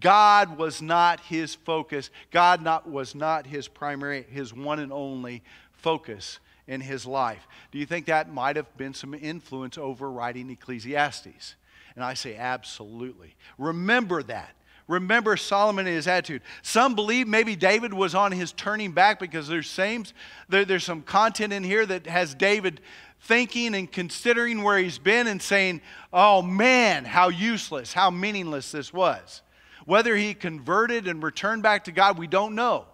God 0.00 0.56
was 0.56 0.80
not 0.80 1.20
his 1.20 1.54
focus. 1.54 2.08
God 2.30 2.62
not, 2.62 2.88
was 2.88 3.14
not 3.14 3.46
his 3.46 3.68
primary, 3.68 4.22
his 4.30 4.54
one 4.54 4.78
and 4.78 4.92
only 4.92 5.42
focus 5.72 6.38
in 6.66 6.80
his 6.80 7.04
life. 7.04 7.46
Do 7.70 7.78
you 7.78 7.84
think 7.84 8.06
that 8.06 8.32
might 8.32 8.56
have 8.56 8.74
been 8.78 8.94
some 8.94 9.12
influence 9.12 9.76
over 9.76 10.10
writing 10.10 10.48
Ecclesiastes? 10.48 11.56
And 11.94 12.04
I 12.04 12.14
say, 12.14 12.36
absolutely. 12.36 13.34
Remember 13.58 14.22
that. 14.22 14.54
Remember 14.88 15.36
Solomon 15.36 15.86
and 15.86 15.94
his 15.94 16.08
attitude. 16.08 16.42
Some 16.62 16.94
believe 16.94 17.28
maybe 17.28 17.56
David 17.56 17.94
was 17.94 18.14
on 18.14 18.32
his 18.32 18.52
turning 18.52 18.92
back 18.92 19.20
because 19.20 19.48
there's, 19.48 19.68
same, 19.68 20.04
there, 20.48 20.64
there's 20.64 20.84
some 20.84 21.02
content 21.02 21.52
in 21.52 21.62
here 21.62 21.84
that 21.86 22.06
has 22.06 22.34
David 22.34 22.80
thinking 23.22 23.74
and 23.74 23.90
considering 23.90 24.62
where 24.62 24.78
he's 24.78 24.98
been 24.98 25.26
and 25.26 25.40
saying, 25.40 25.80
oh 26.12 26.42
man, 26.42 27.04
how 27.04 27.28
useless, 27.28 27.92
how 27.92 28.10
meaningless 28.10 28.72
this 28.72 28.92
was. 28.92 29.42
Whether 29.84 30.16
he 30.16 30.34
converted 30.34 31.06
and 31.06 31.22
returned 31.22 31.62
back 31.62 31.84
to 31.84 31.92
God, 31.92 32.18
we 32.18 32.26
don't 32.26 32.54
know. 32.54 32.86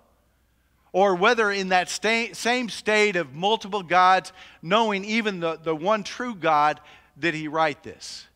Or 0.92 1.14
whether 1.14 1.50
in 1.50 1.68
that 1.68 1.88
sta- 1.88 2.32
same 2.32 2.68
state 2.68 3.16
of 3.16 3.35
multiple 3.35 3.82
gods, 3.82 4.32
knowing 4.62 5.04
even 5.04 5.40
the, 5.40 5.58
the 5.62 5.75
one 5.75 6.02
true 6.02 6.35
God, 6.35 6.80
did 7.18 7.35
he 7.35 7.49
write 7.49 7.82
this. 7.82 8.26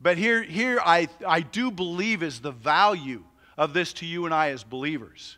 But 0.00 0.16
here, 0.16 0.42
here 0.42 0.80
I, 0.84 1.08
I 1.26 1.40
do 1.40 1.70
believe 1.70 2.22
is 2.22 2.40
the 2.40 2.52
value 2.52 3.24
of 3.56 3.72
this 3.72 3.92
to 3.94 4.06
you 4.06 4.24
and 4.24 4.34
I 4.34 4.50
as 4.50 4.64
believers 4.64 5.36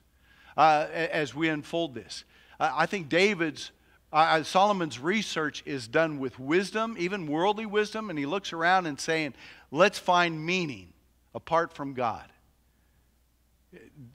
uh, 0.56 0.87
as 0.90 1.34
we 1.34 1.49
unfold 1.49 1.94
this. 1.94 2.25
I 2.61 2.87
think 2.87 3.08
David's 3.08 3.72
uh, 4.12 4.42
Solomon's 4.42 4.99
research 4.99 5.62
is 5.64 5.88
done 5.88 6.19
with 6.19 6.38
wisdom, 6.38 6.97
even 6.99 7.26
worldly 7.26 7.66
wisdom, 7.66 8.11
and 8.11 8.19
he 8.19 8.26
looks 8.26 8.52
around 8.52 8.87
and 8.87 9.00
saying, 9.00 9.35
let's 9.71 9.99
find 9.99 10.45
meaning 10.45 10.92
apart 11.35 11.73
from 11.73 11.95
God. 11.95 12.31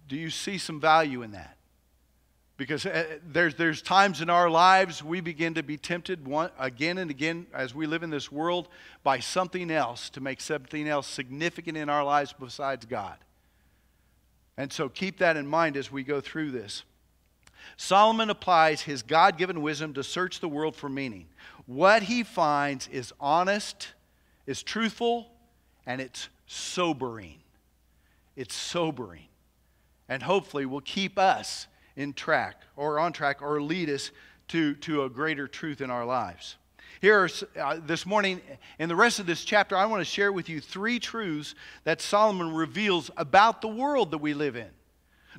Do 0.08 0.16
you 0.16 0.30
see 0.30 0.58
some 0.60 0.80
value 0.80 1.24
in 1.24 1.32
that? 1.32 1.58
Because 2.58 2.86
uh, 2.86 3.18
there's, 3.24 3.56
there's 3.56 3.82
times 3.82 4.22
in 4.22 4.30
our 4.30 4.50
lives 4.50 5.04
we 5.04 5.22
begin 5.22 5.56
to 5.56 5.64
be 5.64 5.78
tempted 5.78 6.28
one, 6.28 6.50
again 6.60 6.98
and 6.98 7.10
again 7.12 7.48
as 7.54 7.74
we 7.74 7.86
live 7.86 8.04
in 8.04 8.10
this 8.10 8.32
world 8.32 8.68
by 9.04 9.20
something 9.20 9.70
else 9.70 10.10
to 10.12 10.22
make 10.22 10.42
something 10.42 10.88
else 10.88 11.08
significant 11.08 11.78
in 11.78 11.90
our 11.90 12.04
lives 12.04 12.34
besides 12.40 12.86
God. 12.86 13.18
And 14.58 14.74
so 14.74 14.90
keep 14.90 15.20
that 15.20 15.38
in 15.38 15.46
mind 15.46 15.78
as 15.78 15.92
we 15.92 16.04
go 16.04 16.20
through 16.20 16.52
this. 16.52 16.84
Solomon 17.76 18.30
applies 18.30 18.82
his 18.82 19.04
God 19.04 19.38
given 19.38 19.62
wisdom 19.62 19.94
to 19.94 20.04
search 20.04 20.40
the 20.40 20.50
world 20.50 20.76
for 20.76 20.90
meaning. 20.90 21.28
What 21.66 22.04
he 22.04 22.24
finds 22.24 22.88
is 22.88 23.14
honest, 23.20 23.90
is 24.46 24.64
truthful, 24.64 25.32
and 25.86 26.02
it's 26.02 26.30
sobering. 26.46 27.36
It's 28.36 28.56
sobering. 28.56 29.28
And 30.10 30.24
hopefully 30.24 30.66
will 30.66 30.82
keep 30.82 31.20
us 31.20 31.68
in 31.96 32.14
track 32.14 32.62
or 32.76 33.00
on 33.00 33.12
track 33.12 33.42
or 33.42 33.62
lead 33.62 33.90
us 33.90 34.12
to, 34.50 34.76
to 34.76 35.04
a 35.04 35.10
greater 35.10 35.48
truth 35.48 35.82
in 35.82 35.92
our 35.92 36.06
lives. 36.06 36.56
Here, 37.02 37.30
uh, 37.60 37.80
this 37.86 38.06
morning, 38.06 38.42
in 38.80 38.90
the 38.90 38.96
rest 38.96 39.20
of 39.20 39.26
this 39.26 39.44
chapter, 39.44 39.76
I 39.76 39.86
want 39.86 40.02
to 40.02 40.06
share 40.06 40.32
with 40.32 40.50
you 40.50 40.60
three 40.60 41.00
truths 41.00 41.54
that 41.84 42.02
Solomon 42.02 42.54
reveals 42.54 43.12
about 43.18 43.62
the 43.62 43.68
world 43.68 44.12
that 44.12 44.18
we 44.18 44.34
live 44.34 44.56
in. 44.56 44.70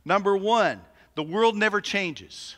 Number 0.04 0.36
one, 0.36 0.80
the 1.18 1.24
world 1.24 1.56
never 1.56 1.80
changes. 1.80 2.54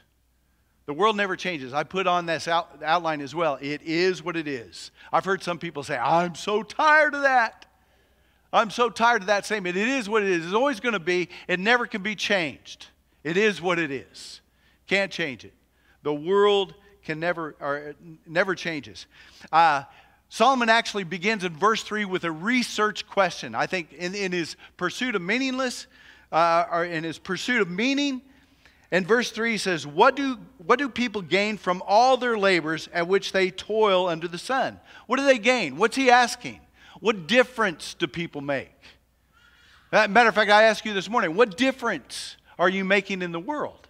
The 0.84 0.92
world 0.92 1.16
never 1.16 1.34
changes. 1.34 1.72
I 1.72 1.82
put 1.82 2.06
on 2.06 2.26
this 2.26 2.46
out, 2.46 2.82
outline 2.84 3.22
as 3.22 3.34
well. 3.34 3.56
It 3.58 3.80
is 3.80 4.22
what 4.22 4.36
it 4.36 4.46
is. 4.46 4.90
I've 5.10 5.24
heard 5.24 5.42
some 5.42 5.58
people 5.58 5.82
say, 5.82 5.96
I'm 5.96 6.34
so 6.34 6.62
tired 6.62 7.14
of 7.14 7.22
that. 7.22 7.64
I'm 8.52 8.68
so 8.68 8.90
tired 8.90 9.22
of 9.22 9.28
that 9.28 9.46
statement. 9.46 9.78
It 9.78 9.88
is 9.88 10.10
what 10.10 10.22
it 10.22 10.28
is. 10.28 10.44
It's 10.44 10.52
always 10.52 10.78
going 10.78 10.92
to 10.92 11.00
be. 11.00 11.30
It 11.48 11.58
never 11.58 11.86
can 11.86 12.02
be 12.02 12.14
changed. 12.14 12.88
It 13.24 13.38
is 13.38 13.62
what 13.62 13.78
it 13.78 13.90
is. 13.90 14.42
Can't 14.86 15.10
change 15.10 15.46
it. 15.46 15.54
The 16.02 16.12
world 16.12 16.74
can 17.02 17.18
never, 17.18 17.56
or 17.60 17.94
never 18.26 18.54
changes. 18.54 19.06
Uh, 19.50 19.84
Solomon 20.28 20.68
actually 20.68 21.04
begins 21.04 21.44
in 21.44 21.56
verse 21.56 21.82
3 21.82 22.04
with 22.04 22.24
a 22.24 22.30
research 22.30 23.06
question. 23.06 23.54
I 23.54 23.64
think 23.64 23.94
in, 23.94 24.14
in 24.14 24.32
his 24.32 24.56
pursuit 24.76 25.14
of 25.14 25.22
meaningless, 25.22 25.86
uh, 26.30 26.66
or 26.70 26.84
in 26.84 27.04
his 27.04 27.16
pursuit 27.16 27.62
of 27.62 27.70
meaning, 27.70 28.20
and 28.92 29.06
verse 29.06 29.30
3 29.30 29.56
says, 29.56 29.86
what 29.86 30.16
do, 30.16 30.38
what 30.58 30.78
do 30.78 30.88
people 30.88 31.22
gain 31.22 31.56
from 31.56 31.82
all 31.86 32.16
their 32.16 32.36
labors 32.36 32.88
at 32.92 33.06
which 33.06 33.32
they 33.32 33.50
toil 33.50 34.08
under 34.08 34.26
the 34.26 34.38
sun? 34.38 34.80
What 35.06 35.18
do 35.18 35.24
they 35.24 35.38
gain? 35.38 35.76
What's 35.76 35.96
he 35.96 36.10
asking? 36.10 36.60
What 36.98 37.26
difference 37.26 37.94
do 37.94 38.06
people 38.06 38.40
make? 38.40 38.72
Uh, 39.92 40.08
matter 40.08 40.28
of 40.28 40.34
fact, 40.34 40.50
I 40.50 40.64
asked 40.64 40.84
you 40.84 40.92
this 40.92 41.08
morning, 41.08 41.34
what 41.34 41.56
difference 41.56 42.36
are 42.58 42.68
you 42.68 42.84
making 42.84 43.22
in 43.22 43.32
the 43.32 43.40
world? 43.40 43.88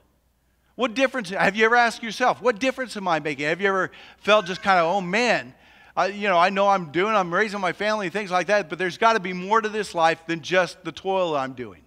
What 0.74 0.94
difference, 0.94 1.30
have 1.30 1.56
you 1.56 1.64
ever 1.64 1.76
asked 1.76 2.02
yourself, 2.02 2.40
what 2.40 2.58
difference 2.58 2.96
am 2.96 3.08
I 3.08 3.20
making? 3.20 3.46
Have 3.46 3.60
you 3.60 3.68
ever 3.68 3.90
felt 4.18 4.46
just 4.46 4.62
kind 4.62 4.78
of, 4.78 4.86
oh 4.86 5.00
man, 5.00 5.54
I, 5.96 6.06
you 6.06 6.28
know, 6.28 6.38
I 6.38 6.50
know 6.50 6.68
I'm 6.68 6.92
doing, 6.92 7.14
I'm 7.14 7.32
raising 7.32 7.60
my 7.60 7.72
family, 7.72 8.10
things 8.10 8.30
like 8.30 8.46
that, 8.46 8.68
but 8.68 8.78
there's 8.78 8.96
got 8.96 9.14
to 9.14 9.20
be 9.20 9.32
more 9.32 9.60
to 9.60 9.68
this 9.68 9.94
life 9.94 10.26
than 10.26 10.40
just 10.40 10.82
the 10.84 10.92
toil 10.92 11.36
I'm 11.36 11.52
doing. 11.52 11.82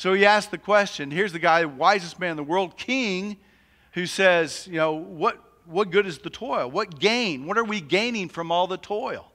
So 0.00 0.14
he 0.14 0.24
asked 0.24 0.50
the 0.50 0.56
question. 0.56 1.10
Here's 1.10 1.34
the 1.34 1.38
guy, 1.38 1.62
wisest 1.66 2.18
man 2.18 2.30
in 2.30 2.36
the 2.38 2.42
world, 2.42 2.78
king, 2.78 3.36
who 3.92 4.06
says, 4.06 4.66
you 4.66 4.78
know, 4.78 4.94
what, 4.94 5.38
what 5.66 5.90
good 5.90 6.06
is 6.06 6.16
the 6.16 6.30
toil? 6.30 6.70
What 6.70 6.98
gain? 6.98 7.44
What 7.44 7.58
are 7.58 7.64
we 7.64 7.82
gaining 7.82 8.30
from 8.30 8.50
all 8.50 8.66
the 8.66 8.78
toil? 8.78 9.30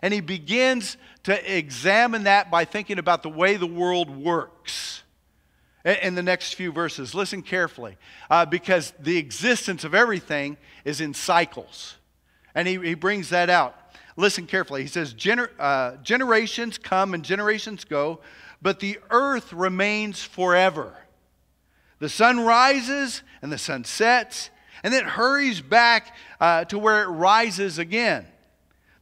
And 0.00 0.14
he 0.14 0.22
begins 0.22 0.96
to 1.24 1.54
examine 1.54 2.22
that 2.22 2.50
by 2.50 2.64
thinking 2.64 2.98
about 2.98 3.22
the 3.22 3.28
way 3.28 3.58
the 3.58 3.66
world 3.66 4.08
works 4.08 5.02
in 5.84 6.14
the 6.14 6.22
next 6.22 6.54
few 6.54 6.72
verses. 6.72 7.14
Listen 7.14 7.42
carefully, 7.42 7.98
uh, 8.30 8.46
because 8.46 8.94
the 8.98 9.18
existence 9.18 9.84
of 9.84 9.94
everything 9.94 10.56
is 10.86 11.02
in 11.02 11.12
cycles. 11.12 11.96
And 12.54 12.66
he, 12.66 12.78
he 12.78 12.94
brings 12.94 13.28
that 13.28 13.50
out. 13.50 13.76
Listen 14.16 14.46
carefully. 14.46 14.80
He 14.80 14.88
says, 14.88 15.12
Gener- 15.12 15.50
uh, 15.58 15.96
Generations 15.96 16.78
come 16.78 17.12
and 17.12 17.22
generations 17.22 17.84
go, 17.84 18.20
but 18.62 18.80
the 18.80 18.98
earth 19.10 19.52
remains 19.52 20.22
forever. 20.22 20.96
The 21.98 22.08
sun 22.08 22.40
rises 22.40 23.22
and 23.42 23.50
the 23.50 23.58
sun 23.58 23.84
sets, 23.84 24.50
and 24.82 24.92
it 24.92 25.04
hurries 25.04 25.60
back 25.60 26.14
uh, 26.40 26.64
to 26.66 26.78
where 26.78 27.02
it 27.02 27.08
rises 27.08 27.78
again. 27.78 28.26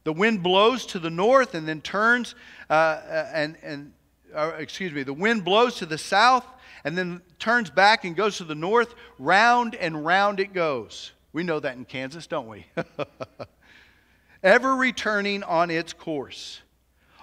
The 0.05 0.13
wind 0.13 0.43
blows 0.43 0.85
to 0.87 0.99
the 0.99 1.09
north 1.09 1.55
and 1.55 1.67
then 1.67 1.81
turns, 1.81 2.35
uh, 2.69 2.73
uh, 2.73 3.29
and, 3.33 3.57
and 3.63 3.91
uh, 4.33 4.53
excuse 4.57 4.93
me, 4.93 5.03
the 5.03 5.13
wind 5.13 5.43
blows 5.43 5.75
to 5.77 5.85
the 5.85 5.97
south 5.97 6.45
and 6.83 6.97
then 6.97 7.21
turns 7.39 7.69
back 7.69 8.05
and 8.05 8.15
goes 8.15 8.37
to 8.37 8.43
the 8.43 8.55
north. 8.55 8.93
Round 9.17 9.75
and 9.75 10.05
round 10.05 10.39
it 10.39 10.53
goes. 10.53 11.11
We 11.33 11.43
know 11.43 11.59
that 11.59 11.75
in 11.75 11.85
Kansas, 11.85 12.27
don't 12.27 12.47
we? 12.47 12.67
Ever 14.43 14.75
returning 14.75 15.43
on 15.43 15.71
its 15.71 15.91
course. 15.91 16.61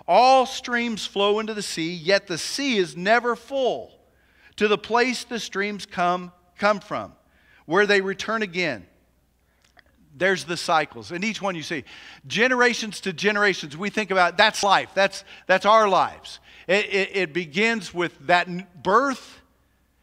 All 0.07 0.47
streams 0.47 1.07
flow 1.07 1.39
into 1.39 1.55
the 1.55 1.63
sea, 1.63 1.93
yet 1.93 2.27
the 2.27 2.39
sea 2.39 2.79
is 2.79 2.97
never 2.97 3.37
full 3.37 3.93
to 4.57 4.69
the 4.69 4.79
place 4.79 5.25
the 5.25 5.39
streams 5.39 5.87
come, 5.87 6.33
come 6.59 6.81
from, 6.81 7.13
where 7.67 7.87
they 7.87 8.01
return 8.01 8.43
again. 8.43 8.87
There's 10.15 10.45
the 10.45 10.57
cycles. 10.57 11.11
And 11.11 11.25
each 11.25 11.41
one 11.41 11.55
you 11.55 11.63
see, 11.63 11.85
generations 12.27 13.01
to 13.03 13.13
generations, 13.13 13.77
we 13.77 13.91
think 13.91 14.11
about 14.11 14.37
that's 14.37 14.63
life, 14.63 14.91
that's, 14.95 15.25
that's 15.47 15.65
our 15.65 15.89
lives. 15.89 16.39
It, 16.67 16.87
it, 16.87 17.17
it 17.17 17.33
begins 17.33 17.95
with 17.95 18.27
that 18.27 18.83
birth 18.83 19.41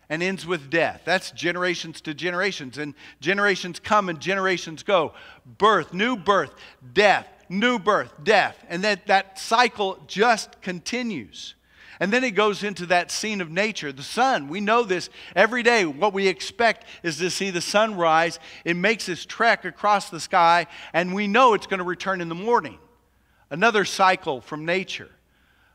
and 0.10 0.24
ends 0.24 0.46
with 0.46 0.70
death. 0.70 1.02
That's 1.06 1.32
generations 1.32 2.02
to 2.02 2.14
generations. 2.14 2.80
And 2.80 2.96
generations 3.22 3.80
come 3.80 4.10
and 4.10 4.20
generations 4.20 4.82
go. 4.82 5.14
Birth, 5.46 5.94
new 5.94 6.18
birth, 6.18 6.54
death, 6.94 7.28
new 7.50 7.80
birth, 7.80 8.14
death. 8.24 8.64
And 8.70 8.84
that, 8.84 9.08
that 9.08 9.40
cycle 9.40 10.02
just 10.08 10.62
continues. 10.62 11.56
And 12.00 12.14
then 12.14 12.24
it 12.24 12.32
goes 12.32 12.64
into 12.64 12.86
that 12.86 13.12
scene 13.12 13.42
of 13.42 13.52
nature. 13.52 13.92
The 13.92 14.04
sun, 14.04 14.48
we 14.48 14.62
know 14.62 14.84
this 14.84 15.10
every 15.36 15.64
day. 15.64 15.86
What 15.86 16.14
we 16.14 16.28
expect 16.28 16.86
is 17.04 17.18
to 17.18 17.30
see 17.30 17.50
the 17.50 17.60
sun 17.60 17.96
rise. 17.96 18.40
It 18.64 18.78
makes 18.78 19.10
its 19.10 19.26
trek 19.26 19.66
across 19.66 20.10
the 20.10 20.22
sky, 20.22 20.68
and 20.94 21.14
we 21.14 21.28
know 21.28 21.54
it's 21.54 21.68
going 21.68 21.80
to 21.80 21.84
return 21.84 22.22
in 22.22 22.30
the 22.30 22.36
morning. 22.36 22.78
Another 23.50 23.84
cycle 23.84 24.40
from 24.40 24.64
nature. 24.66 25.10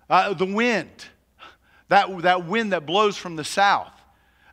Uh, 0.08 0.32
the 0.32 0.46
wind, 0.46 0.90
that, 1.88 2.22
that 2.22 2.46
wind 2.46 2.72
that 2.72 2.86
blows 2.86 3.18
from 3.18 3.36
the 3.36 3.44
south. 3.44 3.93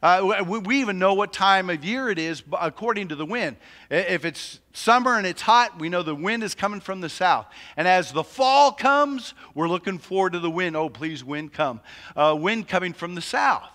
Uh, 0.02 0.44
we, 0.48 0.78
even 0.78 0.98
know 0.98 1.14
what 1.14 1.32
time 1.32 1.70
of 1.70 1.86
year 1.86 2.10
it 2.10 2.18
is 2.18 2.42
according 2.60 3.10
to 3.10 3.16
the 3.16 3.26
wind. 3.26 3.56
If 3.92 4.26
it's 4.26 4.60
summer 4.74 5.16
and 5.16 5.28
it's 5.28 5.44
hot, 5.44 5.80
we 5.80 5.90
know 5.90 6.02
the 6.02 6.16
wind 6.16 6.42
is 6.42 6.56
coming 6.56 6.80
from 6.80 7.02
the 7.02 7.10
south. 7.10 7.46
And 7.78 7.88
as 7.88 8.12
the 8.12 8.24
fall 8.24 8.72
comes, 8.72 9.36
we're 9.54 9.68
looking 9.68 10.00
forward 10.00 10.34
to 10.34 10.40
the 10.40 10.50
wind. 10.50 10.76
Oh, 10.76 10.90
please, 10.90 11.24
wind 11.24 11.54
come. 11.54 11.82
Uh, 12.16 12.36
wind 12.40 12.68
coming 12.68 12.94
from 12.94 13.14
the 13.14 13.22
south. 13.22 13.70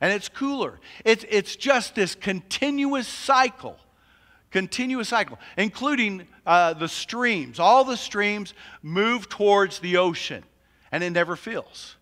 And 0.00 0.10
it's 0.10 0.30
cooler. 0.30 0.80
It's, 1.04 1.26
it's 1.28 1.54
just 1.54 1.94
this 1.94 2.14
continuous 2.14 3.06
cycle 3.06 3.76
continuous 4.50 5.08
cycle, 5.08 5.38
including 5.58 6.26
uh, 6.46 6.72
the 6.72 6.88
streams. 6.88 7.58
All 7.58 7.84
the 7.84 7.98
streams 7.98 8.54
move 8.82 9.28
towards 9.28 9.78
the 9.80 9.98
ocean, 9.98 10.42
and 10.90 11.04
it 11.04 11.10
never 11.10 11.36
fills. 11.36 11.97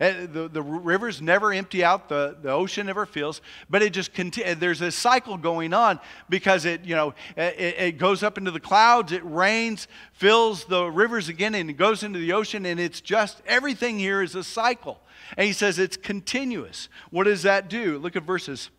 Eh, 0.00 0.26
the, 0.26 0.48
the 0.48 0.62
rivers 0.62 1.20
never 1.20 1.52
empty 1.52 1.82
out, 1.82 2.08
the, 2.08 2.36
the 2.40 2.50
ocean 2.50 2.86
never 2.86 3.04
fills, 3.04 3.40
but 3.68 3.82
it 3.82 3.92
just 3.92 4.12
continues. 4.12 4.56
There's 4.58 4.80
a 4.80 4.92
cycle 4.92 5.36
going 5.36 5.74
on 5.74 5.98
because 6.28 6.64
it, 6.64 6.84
you 6.84 6.94
know, 6.94 7.14
it, 7.36 7.74
it, 7.78 7.98
goes 7.98 8.22
up 8.22 8.38
into 8.38 8.52
the 8.52 8.60
clouds, 8.60 9.10
it 9.10 9.24
rains, 9.24 9.88
fills 10.12 10.64
the 10.66 10.84
rivers 10.84 11.28
again, 11.28 11.56
and 11.56 11.68
it 11.68 11.72
goes 11.72 12.04
into 12.04 12.20
the 12.20 12.32
ocean, 12.32 12.64
and 12.64 12.78
it's 12.78 13.00
just 13.00 13.42
everything 13.44 13.98
here 13.98 14.22
is 14.22 14.36
a 14.36 14.44
cycle. 14.44 15.00
And 15.36 15.46
he 15.46 15.52
says 15.52 15.80
it's 15.80 15.96
continuous. 15.96 16.88
What 17.10 17.24
does 17.24 17.42
that 17.42 17.68
do? 17.68 17.98
Look 17.98 18.14
at 18.14 18.22
verses 18.22 18.70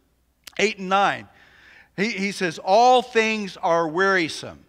8 0.58 0.80
and 0.80 0.88
9. 0.88 1.28
He, 1.98 2.12
he 2.12 2.32
says, 2.32 2.60
All 2.64 3.02
things 3.02 3.58
are 3.58 3.90
wearisome 3.90 4.66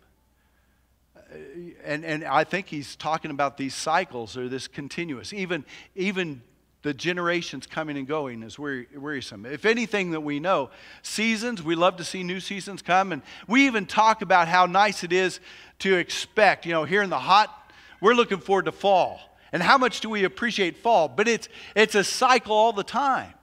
and, 1.85 2.05
and 2.05 2.25
I 2.25 2.45
think 2.45 2.67
he's 2.67 2.97
talking 2.97 3.31
about 3.31 3.57
these 3.57 3.75
cycles 3.75 4.37
or 4.37 4.49
this 4.49 4.69
continuous. 4.69 5.33
Even, 5.33 5.65
even 5.95 6.43
the 6.83 6.95
generations 6.95 7.67
coming 7.67 7.97
and 7.99 8.07
going 8.07 8.43
is 8.43 8.59
wearisome. 8.59 9.45
If 9.45 9.65
anything 9.65 10.13
that 10.13 10.23
we 10.23 10.41
know, 10.41 10.71
seasons, 11.03 11.63
we 11.63 11.75
love 11.75 11.97
to 11.97 12.05
see 12.05 12.23
new 12.23 12.41
seasons 12.41 12.81
come. 12.81 13.13
And 13.13 13.23
we 13.47 13.67
even 13.67 13.87
talk 13.87 14.23
about 14.23 14.49
how 14.49 14.67
nice 14.67 15.05
it 15.05 15.13
is 15.13 15.41
to 15.81 15.95
expect. 15.95 16.65
You 16.65 16.73
know, 16.73 16.85
here 16.85 17.03
in 17.03 17.11
the 17.11 17.19
hot, 17.19 17.73
we're 18.01 18.15
looking 18.15 18.39
forward 18.39 18.65
to 18.65 18.73
fall. 18.73 19.21
And 19.53 19.63
how 19.63 19.77
much 19.77 20.01
do 20.01 20.09
we 20.09 20.25
appreciate 20.25 20.79
fall? 20.79 21.09
But 21.09 21.29
it's, 21.29 21.49
it's 21.75 21.95
a 21.95 22.05
cycle 22.05 22.57
all 22.57 22.73
the 22.73 22.85
time. 22.85 23.35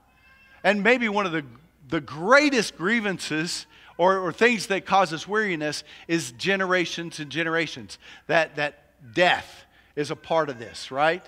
And 0.64 0.82
maybe 0.82 1.08
one 1.08 1.26
of 1.26 1.32
the, 1.32 1.44
the 1.88 2.00
greatest 2.00 2.76
grievances 2.76 3.66
or, 3.98 4.18
or 4.18 4.32
things 4.32 4.68
that 4.68 4.86
cause 4.86 5.12
us 5.12 5.28
weariness 5.28 5.84
is 6.06 6.32
generations 6.32 7.20
and 7.20 7.30
generations. 7.30 7.98
That, 8.28 8.56
that 8.56 9.14
death 9.14 9.64
is 9.96 10.10
a 10.10 10.16
part 10.16 10.48
of 10.48 10.58
this, 10.58 10.90
right? 10.90 11.24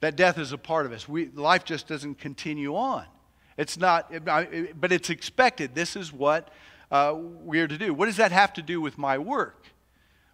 That 0.00 0.14
death 0.14 0.38
is 0.38 0.52
a 0.52 0.58
part 0.58 0.86
of 0.86 0.92
us. 0.92 1.08
We, 1.08 1.28
life 1.28 1.64
just 1.64 1.88
doesn't 1.88 2.18
continue 2.18 2.76
on. 2.76 3.06
It's 3.56 3.78
not, 3.78 4.12
but 4.24 4.92
it's 4.92 5.08
expected. 5.08 5.74
This 5.74 5.96
is 5.96 6.12
what 6.12 6.50
uh, 6.90 7.14
we're 7.16 7.66
to 7.66 7.78
do. 7.78 7.94
What 7.94 8.06
does 8.06 8.18
that 8.18 8.30
have 8.30 8.52
to 8.54 8.62
do 8.62 8.80
with 8.80 8.98
my 8.98 9.16
work? 9.16 9.64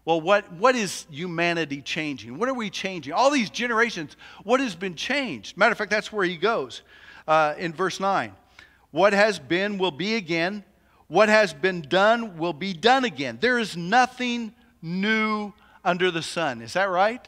Well, 0.04 0.20
what, 0.20 0.52
what 0.54 0.74
is 0.74 1.06
humanity 1.10 1.80
changing? 1.80 2.36
What 2.36 2.48
are 2.48 2.54
we 2.54 2.70
changing? 2.70 3.12
All 3.12 3.30
these 3.30 3.50
generations, 3.50 4.16
what 4.42 4.58
has 4.58 4.74
been 4.74 4.96
changed? 4.96 5.56
Matter 5.56 5.72
of 5.72 5.78
fact, 5.78 5.92
that's 5.92 6.12
where 6.12 6.24
he 6.24 6.36
goes 6.36 6.82
uh, 7.28 7.54
in 7.56 7.72
verse 7.72 8.00
9. 8.00 8.32
What 8.90 9.12
has 9.12 9.38
been 9.38 9.78
will 9.78 9.92
be 9.92 10.16
again, 10.16 10.64
what 11.08 11.28
has 11.28 11.52
been 11.52 11.82
done 11.82 12.38
will 12.38 12.52
be 12.52 12.72
done 12.72 13.04
again. 13.04 13.38
There 13.40 13.58
is 13.58 13.76
nothing 13.76 14.52
new 14.80 15.52
under 15.84 16.10
the 16.10 16.22
sun. 16.22 16.62
Is 16.62 16.72
that 16.74 16.88
right? 16.88 17.26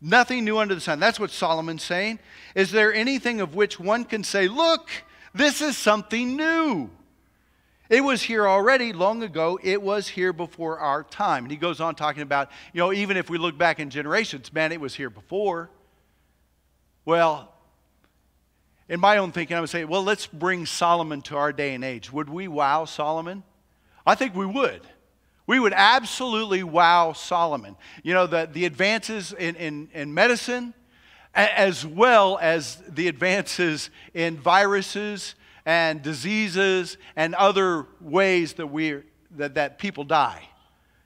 Nothing 0.00 0.44
new 0.44 0.58
under 0.58 0.74
the 0.74 0.80
sun. 0.80 1.00
That's 1.00 1.18
what 1.18 1.30
Solomon's 1.30 1.82
saying. 1.82 2.18
Is 2.54 2.70
there 2.70 2.92
anything 2.92 3.40
of 3.40 3.54
which 3.54 3.80
one 3.80 4.04
can 4.04 4.22
say, 4.22 4.48
look, 4.48 4.88
this 5.34 5.60
is 5.60 5.76
something 5.76 6.36
new? 6.36 6.90
It 7.88 8.02
was 8.02 8.22
here 8.22 8.48
already 8.48 8.92
long 8.92 9.22
ago. 9.22 9.58
It 9.62 9.80
was 9.80 10.08
here 10.08 10.32
before 10.32 10.78
our 10.78 11.04
time. 11.04 11.44
And 11.44 11.50
he 11.50 11.56
goes 11.56 11.80
on 11.80 11.94
talking 11.94 12.22
about, 12.22 12.50
you 12.72 12.80
know, 12.80 12.92
even 12.92 13.16
if 13.16 13.30
we 13.30 13.38
look 13.38 13.56
back 13.56 13.78
in 13.78 13.90
generations, 13.90 14.52
man, 14.52 14.72
it 14.72 14.80
was 14.80 14.94
here 14.94 15.10
before. 15.10 15.70
Well, 17.04 17.52
in 18.88 19.00
my 19.00 19.16
own 19.16 19.32
thinking, 19.32 19.56
I 19.56 19.60
would 19.60 19.70
say, 19.70 19.84
well, 19.84 20.02
let's 20.02 20.26
bring 20.26 20.66
Solomon 20.66 21.22
to 21.22 21.36
our 21.36 21.52
day 21.52 21.74
and 21.74 21.84
age. 21.84 22.12
Would 22.12 22.28
we 22.28 22.48
wow 22.48 22.84
Solomon? 22.84 23.42
I 24.06 24.14
think 24.14 24.34
we 24.34 24.46
would. 24.46 24.82
We 25.46 25.58
would 25.60 25.72
absolutely 25.74 26.62
wow 26.62 27.12
Solomon. 27.12 27.76
You 28.02 28.14
know, 28.14 28.26
the, 28.26 28.48
the 28.52 28.64
advances 28.64 29.32
in, 29.32 29.56
in, 29.56 29.88
in 29.92 30.14
medicine, 30.14 30.74
as 31.34 31.84
well 31.84 32.38
as 32.40 32.82
the 32.88 33.08
advances 33.08 33.90
in 34.14 34.36
viruses 34.38 35.34
and 35.64 36.02
diseases 36.02 36.96
and 37.16 37.34
other 37.34 37.86
ways 38.00 38.54
that, 38.54 38.68
we, 38.68 39.02
that, 39.32 39.54
that 39.54 39.78
people 39.78 40.04
die. 40.04 40.48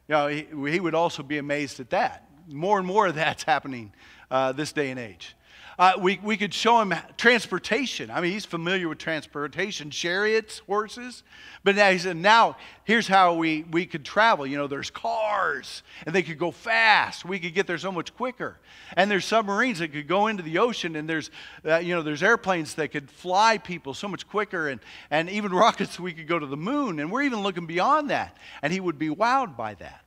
You 0.08 0.14
know, 0.14 0.26
he, 0.28 0.46
he 0.70 0.80
would 0.80 0.94
also 0.94 1.22
be 1.22 1.38
amazed 1.38 1.80
at 1.80 1.90
that. 1.90 2.28
More 2.48 2.78
and 2.78 2.86
more 2.86 3.06
of 3.06 3.14
that's 3.14 3.42
happening 3.42 3.92
uh, 4.30 4.52
this 4.52 4.72
day 4.72 4.90
and 4.90 5.00
age. 5.00 5.34
Uh, 5.80 5.94
we, 5.98 6.20
we 6.22 6.36
could 6.36 6.52
show 6.52 6.78
him 6.82 6.92
transportation. 7.16 8.10
I 8.10 8.20
mean, 8.20 8.32
he's 8.32 8.44
familiar 8.44 8.86
with 8.86 8.98
transportation, 8.98 9.90
chariots, 9.90 10.58
horses. 10.58 11.22
But 11.64 11.74
now 11.74 11.90
he 11.90 11.96
said, 11.96 12.18
now 12.18 12.58
here's 12.84 13.08
how 13.08 13.32
we, 13.32 13.62
we 13.62 13.86
could 13.86 14.04
travel. 14.04 14.46
You 14.46 14.58
know, 14.58 14.66
there's 14.66 14.90
cars, 14.90 15.82
and 16.04 16.14
they 16.14 16.22
could 16.22 16.36
go 16.36 16.50
fast. 16.50 17.24
We 17.24 17.38
could 17.38 17.54
get 17.54 17.66
there 17.66 17.78
so 17.78 17.90
much 17.90 18.14
quicker. 18.14 18.58
And 18.94 19.10
there's 19.10 19.24
submarines 19.24 19.78
that 19.78 19.88
could 19.88 20.06
go 20.06 20.26
into 20.26 20.42
the 20.42 20.58
ocean, 20.58 20.96
and 20.96 21.08
there's, 21.08 21.30
uh, 21.64 21.78
you 21.78 21.94
know, 21.94 22.02
there's 22.02 22.22
airplanes 22.22 22.74
that 22.74 22.88
could 22.88 23.10
fly 23.10 23.56
people 23.56 23.94
so 23.94 24.06
much 24.06 24.28
quicker, 24.28 24.68
and, 24.68 24.82
and 25.10 25.30
even 25.30 25.50
rockets 25.54 25.98
we 25.98 26.12
could 26.12 26.28
go 26.28 26.38
to 26.38 26.46
the 26.46 26.58
moon. 26.58 27.00
And 27.00 27.10
we're 27.10 27.22
even 27.22 27.42
looking 27.42 27.64
beyond 27.64 28.10
that. 28.10 28.36
And 28.60 28.70
he 28.70 28.80
would 28.80 28.98
be 28.98 29.08
wowed 29.08 29.56
by 29.56 29.72
that. 29.76 30.04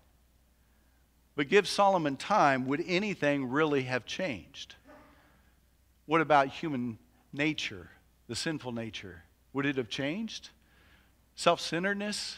But 1.35 1.49
give 1.49 1.67
Solomon 1.67 2.15
time, 2.15 2.67
would 2.67 2.83
anything 2.85 3.49
really 3.49 3.81
have 3.83 4.05
changed? 4.05 4.75
What 6.05 6.21
about 6.21 6.49
human 6.49 6.97
nature, 7.31 7.89
the 8.27 8.35
sinful 8.35 8.71
nature? 8.71 9.23
Would 9.53 9.65
it 9.65 9.77
have 9.77 9.89
changed? 9.89 10.49
Self 11.35 11.61
centeredness, 11.61 12.37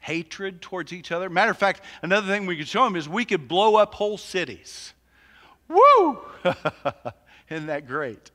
hatred 0.00 0.60
towards 0.60 0.92
each 0.92 1.12
other. 1.12 1.30
Matter 1.30 1.50
of 1.50 1.58
fact, 1.58 1.82
another 2.02 2.26
thing 2.26 2.46
we 2.46 2.56
could 2.56 2.68
show 2.68 2.84
them 2.84 2.96
is 2.96 3.08
we 3.08 3.24
could 3.24 3.48
blow 3.48 3.76
up 3.76 3.94
whole 3.94 4.18
cities. 4.18 4.92
Woo! 5.68 6.18
Isn't 7.48 7.66
that 7.66 7.86
great? 7.86 8.30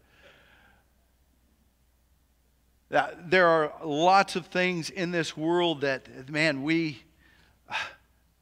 There 2.90 3.48
are 3.48 3.74
lots 3.84 4.36
of 4.36 4.46
things 4.48 4.90
in 4.90 5.12
this 5.12 5.36
world 5.36 5.82
that, 5.82 6.30
man, 6.30 6.64
we, 6.64 7.04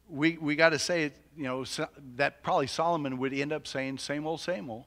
we, 0.10 0.38
we 0.38 0.56
got 0.56 0.70
to 0.70 0.80
say, 0.80 1.12
you 1.36 1.44
know, 1.44 1.66
that 2.18 2.44
probably 2.44 2.68
Solomon 2.68 3.18
would 3.18 3.34
end 3.34 3.52
up 3.52 3.68
saying, 3.68 3.98
same 3.98 4.28
old, 4.28 4.42
same 4.42 4.70
old. 4.70 4.86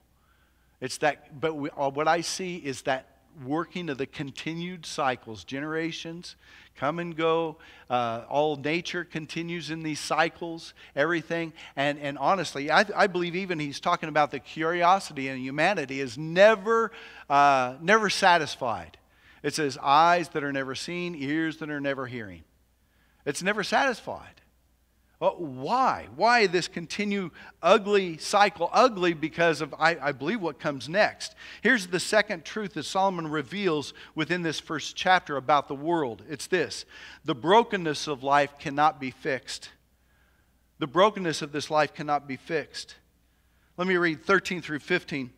It's 0.79 0.97
that, 0.99 1.39
but 1.39 1.55
we, 1.55 1.69
uh, 1.71 1.89
what 1.89 2.07
I 2.07 2.21
see 2.21 2.57
is 2.57 2.83
that 2.83 3.07
working 3.45 3.89
of 3.89 3.97
the 3.97 4.05
continued 4.05 4.85
cycles, 4.85 5.43
generations 5.43 6.35
come 6.75 6.99
and 6.99 7.15
go. 7.15 7.57
Uh, 7.89 8.23
all 8.29 8.55
nature 8.55 9.03
continues 9.03 9.71
in 9.71 9.83
these 9.83 9.99
cycles, 9.99 10.73
everything. 10.95 11.53
And, 11.75 11.99
and 11.99 12.17
honestly, 12.17 12.71
I, 12.71 12.85
I 12.95 13.07
believe 13.07 13.35
even 13.35 13.59
he's 13.59 13.79
talking 13.79 14.09
about 14.09 14.31
the 14.31 14.39
curiosity 14.39 15.27
in 15.27 15.37
humanity 15.37 15.99
is 15.99 16.17
never, 16.17 16.91
uh, 17.29 17.75
never 17.81 18.09
satisfied. 18.09 18.97
It 19.43 19.53
says 19.53 19.77
eyes 19.81 20.29
that 20.29 20.43
are 20.43 20.53
never 20.53 20.75
seen, 20.75 21.15
ears 21.15 21.57
that 21.57 21.69
are 21.69 21.81
never 21.81 22.07
hearing. 22.07 22.43
It's 23.25 23.43
never 23.43 23.63
satisfied. 23.63 24.41
Why? 25.19 26.07
Why 26.15 26.45
this 26.45 26.67
continue 26.67 27.31
ugly 27.63 28.17
cycle? 28.19 28.69
Ugly 28.71 29.13
because 29.15 29.61
of, 29.61 29.73
I, 29.79 29.97
I, 29.99 30.11
believe, 30.11 30.41
what 30.41 30.59
comes 30.59 30.87
next. 30.87 31.33
Here's 31.63 31.87
the 31.87 31.99
second 31.99 32.45
truth 32.45 32.75
that 32.75 32.83
Solomon 32.83 33.27
reveals 33.27 33.95
within 34.13 34.43
this 34.43 34.59
first 34.59 34.95
chapter 34.95 35.35
about 35.35 35.67
the 35.67 35.75
world 35.75 36.21
it's 36.29 36.45
this 36.45 36.85
the 37.25 37.33
brokenness 37.33 38.07
of 38.07 38.21
life 38.21 38.59
cannot 38.59 38.99
be 38.99 39.09
fixed. 39.09 39.69
The 40.79 40.87
brokenness 40.87 41.41
of 41.41 41.51
this 41.51 41.71
life 41.71 41.95
cannot 41.95 42.27
be 42.27 42.35
fixed. 42.35 42.95
Let 43.77 43.87
me 43.87 43.97
read 43.97 44.23
13 44.23 44.61
through 44.61 44.79
15. 44.79 45.31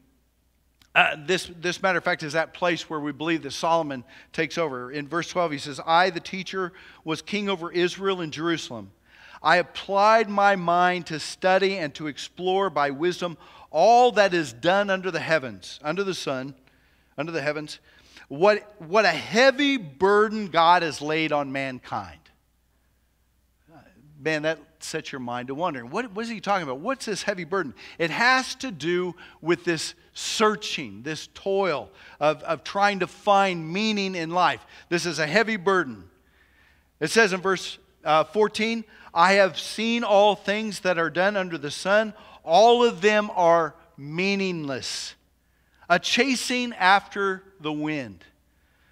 Uh, 0.94 1.16
this, 1.26 1.50
this 1.62 1.82
matter 1.82 2.00
of 2.00 2.04
fact 2.04 2.24
is 2.24 2.34
that 2.34 2.54
place 2.54 2.90
where 2.90 3.00
we 3.00 3.14
believe 3.14 3.44
that 3.44 3.52
Solomon 3.52 4.04
takes 4.34 4.58
over. 4.58 4.92
In 4.92 5.08
verse 5.08 5.30
12, 5.30 5.52
he 5.54 5.58
says, 5.58 5.80
I, 5.86 6.10
the 6.10 6.20
teacher, 6.20 6.74
was 7.06 7.22
king 7.22 7.48
over 7.48 7.72
Israel 7.72 8.20
and 8.20 8.34
Jerusalem. 8.34 8.92
I 9.42 9.58
applied 9.58 10.30
my 10.30 10.56
mind 10.56 11.08
to 11.08 11.20
study 11.20 11.78
and 11.78 11.94
to 11.96 12.08
explore 12.08 12.70
by 12.70 12.92
wisdom 12.92 13.38
all 13.72 14.12
that 14.14 14.34
is 14.34 14.52
done 14.52 14.90
under 14.90 15.12
the 15.12 15.20
heavens, 15.20 15.80
under 15.84 16.04
the 16.04 16.14
sun, 16.14 16.56
under 17.18 17.32
the 17.32 17.42
heavens, 17.42 17.80
what, 18.28 18.76
what 18.80 19.06
a 19.06 19.10
heavy 19.10 19.78
burden 19.78 20.48
God 20.48 20.84
has 20.84 21.02
laid 21.02 21.32
on 21.32 21.52
mankind. 21.52 22.20
Man, 24.22 24.44
that 24.44 24.60
sets 24.80 25.12
your 25.12 25.20
mind 25.20 25.48
to 25.48 25.56
wondering 25.56 25.90
what, 25.90 26.12
what 26.14 26.24
is 26.24 26.30
he 26.30 26.42
talking 26.42 26.64
about? 26.64 26.80
What's 26.80 27.06
this 27.06 27.24
heavy 27.24 27.46
burden? 27.46 27.74
It 27.98 28.10
has 28.12 28.54
to 28.56 28.72
do 28.72 29.16
with 29.42 29.64
this 29.64 29.94
searching, 30.14 31.04
this 31.04 31.28
toil 31.34 31.90
of, 32.20 32.44
of 32.44 32.64
trying 32.64 33.00
to 33.00 33.08
find 33.08 33.72
meaning 33.72 34.16
in 34.16 34.30
life. 34.30 34.66
This 34.90 35.06
is 35.06 35.20
a 35.20 35.28
heavy 35.28 35.56
burden. 35.56 36.04
It 37.00 37.12
says 37.12 37.32
in 37.32 37.40
verse 37.40 37.78
uh, 38.04 38.26
14, 38.26 38.84
I 39.14 39.34
have 39.34 39.60
seen 39.60 40.04
all 40.04 40.36
things 40.36 40.82
that 40.82 40.98
are 40.98 41.10
done 41.10 41.36
under 41.36 41.58
the 41.58 41.72
sun, 41.72 42.14
all 42.44 42.84
of 42.84 43.02
them 43.02 43.30
are 43.36 43.76
meaningless. 43.98 45.16
A 45.90 46.00
chasing 46.00 46.74
after 46.74 47.44
the 47.60 47.74
wind. 47.74 48.24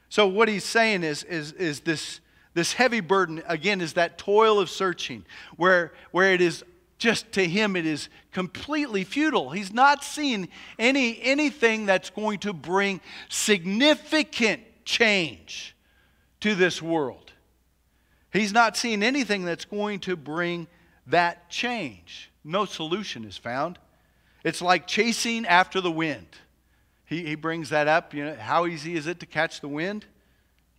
So, 0.10 0.28
what 0.28 0.48
he's 0.48 0.64
saying 0.64 1.04
is, 1.04 1.24
is, 1.24 1.52
is 1.54 1.82
this, 1.82 2.22
this 2.54 2.74
heavy 2.74 3.02
burden, 3.02 3.44
again, 3.48 3.82
is 3.82 3.94
that 3.94 4.18
toil 4.18 4.60
of 4.60 4.70
searching, 4.70 5.26
where, 5.58 5.94
where 6.12 6.34
it 6.34 6.42
is 6.42 6.64
just 6.98 7.32
to 7.34 7.46
him, 7.46 7.76
it 7.76 7.86
is 7.86 8.10
completely 8.32 9.04
futile. 9.04 9.52
He's 9.52 9.72
not 9.72 10.04
seeing 10.04 10.50
any, 10.80 11.22
anything 11.22 11.86
that's 11.86 12.10
going 12.10 12.40
to 12.40 12.54
bring 12.54 13.02
significant 13.30 14.64
change 14.86 15.76
to 16.40 16.56
this 16.56 16.82
world. 16.82 17.27
He's 18.38 18.54
not 18.54 18.78
seeing 18.78 19.02
anything 19.02 19.46
that's 19.46 19.66
going 19.66 20.00
to 20.02 20.16
bring 20.16 20.68
that 21.08 21.50
change. 21.50 22.32
No 22.44 22.66
solution 22.66 23.26
is 23.26 23.38
found. 23.38 23.80
It's 24.44 24.62
like 24.62 24.86
chasing 24.86 25.46
after 25.46 25.82
the 25.82 25.92
wind. 25.92 26.28
He, 27.06 27.24
he 27.24 27.36
brings 27.36 27.70
that 27.70 27.88
up. 27.88 28.14
You 28.14 28.26
know, 28.26 28.36
how 28.36 28.66
easy 28.66 28.96
is 28.96 29.08
it 29.08 29.20
to 29.22 29.26
catch 29.26 29.62
the 29.62 29.68
wind? 29.68 30.06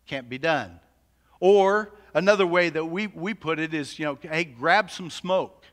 Can't 0.07 0.29
be 0.29 0.39
done. 0.39 0.79
Or 1.41 1.93
another 2.15 2.47
way 2.47 2.71
that 2.71 2.85
we, 2.85 3.09
we 3.09 3.35
put 3.35 3.59
it 3.59 3.75
is, 3.75 3.99
you 3.99 4.05
know, 4.05 4.19
hey, 4.21 4.45
grab 4.45 4.91
some 4.91 5.11
smoke 5.11 5.65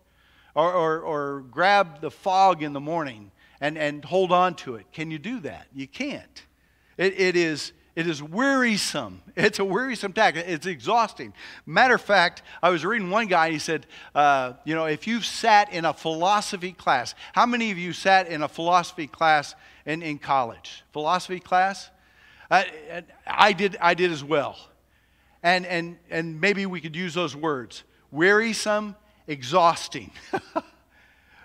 or, 0.56 0.74
or, 0.74 1.00
or 1.02 1.42
grab 1.52 2.02
the 2.02 2.12
fog 2.12 2.64
in 2.64 2.74
the 2.74 2.80
morning 2.80 3.32
and, 3.62 3.78
and 3.78 4.04
hold 4.04 4.32
on 4.32 4.56
to 4.56 4.76
it. 4.76 4.92
Can 4.92 5.12
you 5.12 5.20
do 5.20 5.40
that? 5.42 5.68
You 5.74 5.88
can't. 5.88 6.44
It, 6.98 7.20
it 7.20 7.36
is 7.36 7.74
it 7.96 8.08
is 8.08 8.22
wearisome. 8.22 9.22
It's 9.38 9.60
a 9.60 9.66
wearisome 9.66 10.14
task. 10.14 10.38
It's 10.38 10.66
exhausting. 10.66 11.34
Matter 11.66 11.96
of 11.96 12.02
fact, 12.02 12.42
I 12.64 12.70
was 12.70 12.86
reading 12.86 13.10
one 13.10 13.28
guy, 13.28 13.52
he 13.52 13.60
said, 13.60 13.86
uh, 14.14 14.54
you 14.64 14.76
know, 14.76 14.86
if 14.86 15.08
you've 15.08 15.26
sat 15.26 15.74
in 15.74 15.84
a 15.84 15.94
philosophy 15.94 16.72
class, 16.72 17.16
how 17.34 17.46
many 17.46 17.70
of 17.70 17.78
you 17.78 17.92
sat 17.92 18.30
in 18.30 18.44
a 18.44 18.48
philosophy 18.48 19.08
class 19.08 19.54
in, 19.86 20.02
in 20.02 20.18
college? 20.18 20.84
Philosophy 20.94 21.42
class? 21.42 21.90
Uh, 22.50 22.64
I, 23.28 23.52
did, 23.52 23.76
I 23.82 23.94
did 23.94 24.12
as 24.12 24.24
well. 24.24 24.58
And, 25.44 25.66
and, 25.66 25.98
and 26.10 26.40
maybe 26.40 26.66
we 26.66 26.80
could 26.80 26.96
use 26.96 27.14
those 27.14 27.36
words 27.36 27.84
wearisome, 28.12 28.96
exhausting. 29.28 30.12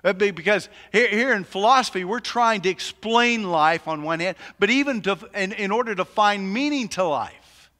Because 0.02 0.68
here, 0.92 1.08
here 1.08 1.32
in 1.32 1.44
philosophy, 1.44 2.04
we're 2.04 2.20
trying 2.20 2.62
to 2.62 2.68
explain 2.68 3.44
life 3.50 3.86
on 3.86 4.02
one 4.02 4.20
hand, 4.20 4.36
but 4.58 4.70
even 4.70 5.02
to, 5.02 5.18
in, 5.34 5.52
in 5.52 5.70
order 5.70 5.94
to 5.94 6.04
find 6.04 6.52
meaning 6.52 6.88
to 6.88 7.04
life. 7.04 7.70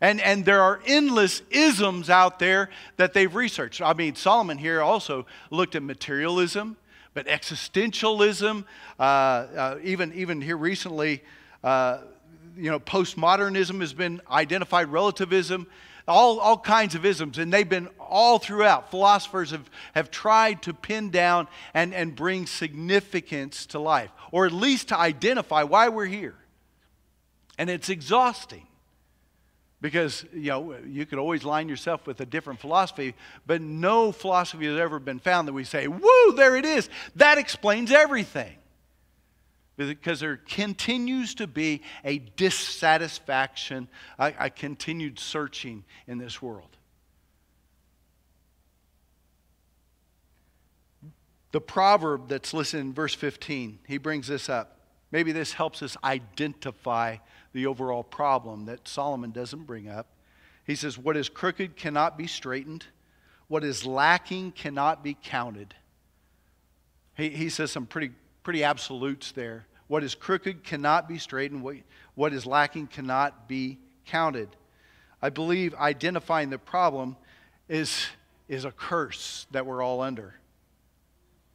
And, 0.00 0.20
and 0.20 0.44
there 0.44 0.60
are 0.60 0.80
endless 0.84 1.42
isms 1.50 2.10
out 2.10 2.40
there 2.40 2.70
that 2.96 3.14
they've 3.14 3.32
researched. 3.32 3.80
I 3.80 3.92
mean, 3.92 4.16
Solomon 4.16 4.58
here 4.58 4.82
also 4.82 5.26
looked 5.50 5.76
at 5.76 5.82
materialism, 5.84 6.76
but 7.14 7.26
existentialism, 7.28 8.64
uh, 8.98 9.02
uh, 9.02 9.78
even, 9.84 10.12
even 10.14 10.40
here 10.40 10.56
recently, 10.56 11.22
uh, 11.62 11.98
you 12.56 12.70
know, 12.70 12.80
postmodernism 12.80 13.80
has 13.80 13.92
been 13.92 14.20
identified, 14.28 14.88
relativism 14.88 15.68
all, 16.08 16.40
all 16.40 16.58
kinds 16.58 16.94
of 16.94 17.04
isms, 17.04 17.38
and 17.38 17.52
they've 17.52 17.68
been 17.68 17.88
all 17.98 18.38
throughout. 18.38 18.90
Philosophers 18.90 19.50
have, 19.50 19.68
have 19.94 20.10
tried 20.10 20.62
to 20.62 20.74
pin 20.74 21.10
down 21.10 21.48
and, 21.74 21.94
and 21.94 22.14
bring 22.14 22.46
significance 22.46 23.66
to 23.66 23.78
life, 23.78 24.10
or 24.30 24.46
at 24.46 24.52
least 24.52 24.88
to 24.88 24.98
identify 24.98 25.62
why 25.62 25.88
we're 25.88 26.06
here. 26.06 26.34
And 27.58 27.70
it's 27.70 27.88
exhausting 27.88 28.66
because 29.80 30.24
you 30.32 30.48
know 30.48 30.76
you 30.86 31.04
could 31.04 31.18
always 31.18 31.44
line 31.44 31.68
yourself 31.68 32.06
with 32.06 32.20
a 32.20 32.26
different 32.26 32.60
philosophy 32.60 33.14
but 33.46 33.60
no 33.60 34.12
philosophy 34.12 34.64
has 34.66 34.78
ever 34.78 34.98
been 34.98 35.18
found 35.18 35.48
that 35.48 35.52
we 35.52 35.64
say 35.64 35.88
woo 35.88 36.32
there 36.36 36.56
it 36.56 36.64
is 36.64 36.88
that 37.16 37.36
explains 37.36 37.90
everything 37.90 38.54
because 39.88 40.20
there 40.20 40.36
continues 40.36 41.34
to 41.36 41.46
be 41.46 41.82
a 42.04 42.18
dissatisfaction, 42.18 43.88
a, 44.18 44.32
a 44.38 44.50
continued 44.50 45.18
searching 45.18 45.84
in 46.06 46.18
this 46.18 46.42
world. 46.42 46.76
The 51.52 51.60
proverb 51.60 52.28
that's 52.28 52.54
listed 52.54 52.80
in 52.80 52.94
verse 52.94 53.14
15, 53.14 53.78
he 53.86 53.98
brings 53.98 54.26
this 54.26 54.48
up. 54.48 54.78
Maybe 55.10 55.32
this 55.32 55.52
helps 55.52 55.82
us 55.82 55.96
identify 56.02 57.18
the 57.52 57.66
overall 57.66 58.02
problem 58.02 58.64
that 58.66 58.88
Solomon 58.88 59.30
doesn't 59.30 59.66
bring 59.66 59.88
up. 59.88 60.06
He 60.66 60.74
says, 60.74 60.96
What 60.96 61.16
is 61.16 61.28
crooked 61.28 61.76
cannot 61.76 62.16
be 62.16 62.26
straightened, 62.26 62.86
what 63.48 63.64
is 63.64 63.84
lacking 63.84 64.52
cannot 64.52 65.04
be 65.04 65.16
counted. 65.22 65.74
He, 67.14 67.28
he 67.28 67.50
says 67.50 67.70
some 67.70 67.84
pretty 67.84 68.12
pretty 68.42 68.64
absolutes 68.64 69.32
there. 69.32 69.66
What 69.92 70.02
is 70.02 70.14
crooked 70.14 70.64
cannot 70.64 71.06
be 71.06 71.18
straightened, 71.18 71.62
what, 71.62 71.76
what 72.14 72.32
is 72.32 72.46
lacking 72.46 72.86
cannot 72.86 73.46
be 73.46 73.78
counted. 74.06 74.48
I 75.20 75.28
believe 75.28 75.74
identifying 75.74 76.48
the 76.48 76.56
problem 76.56 77.14
is, 77.68 78.06
is 78.48 78.64
a 78.64 78.70
curse 78.70 79.46
that 79.50 79.66
we're 79.66 79.82
all 79.82 80.00
under. 80.00 80.34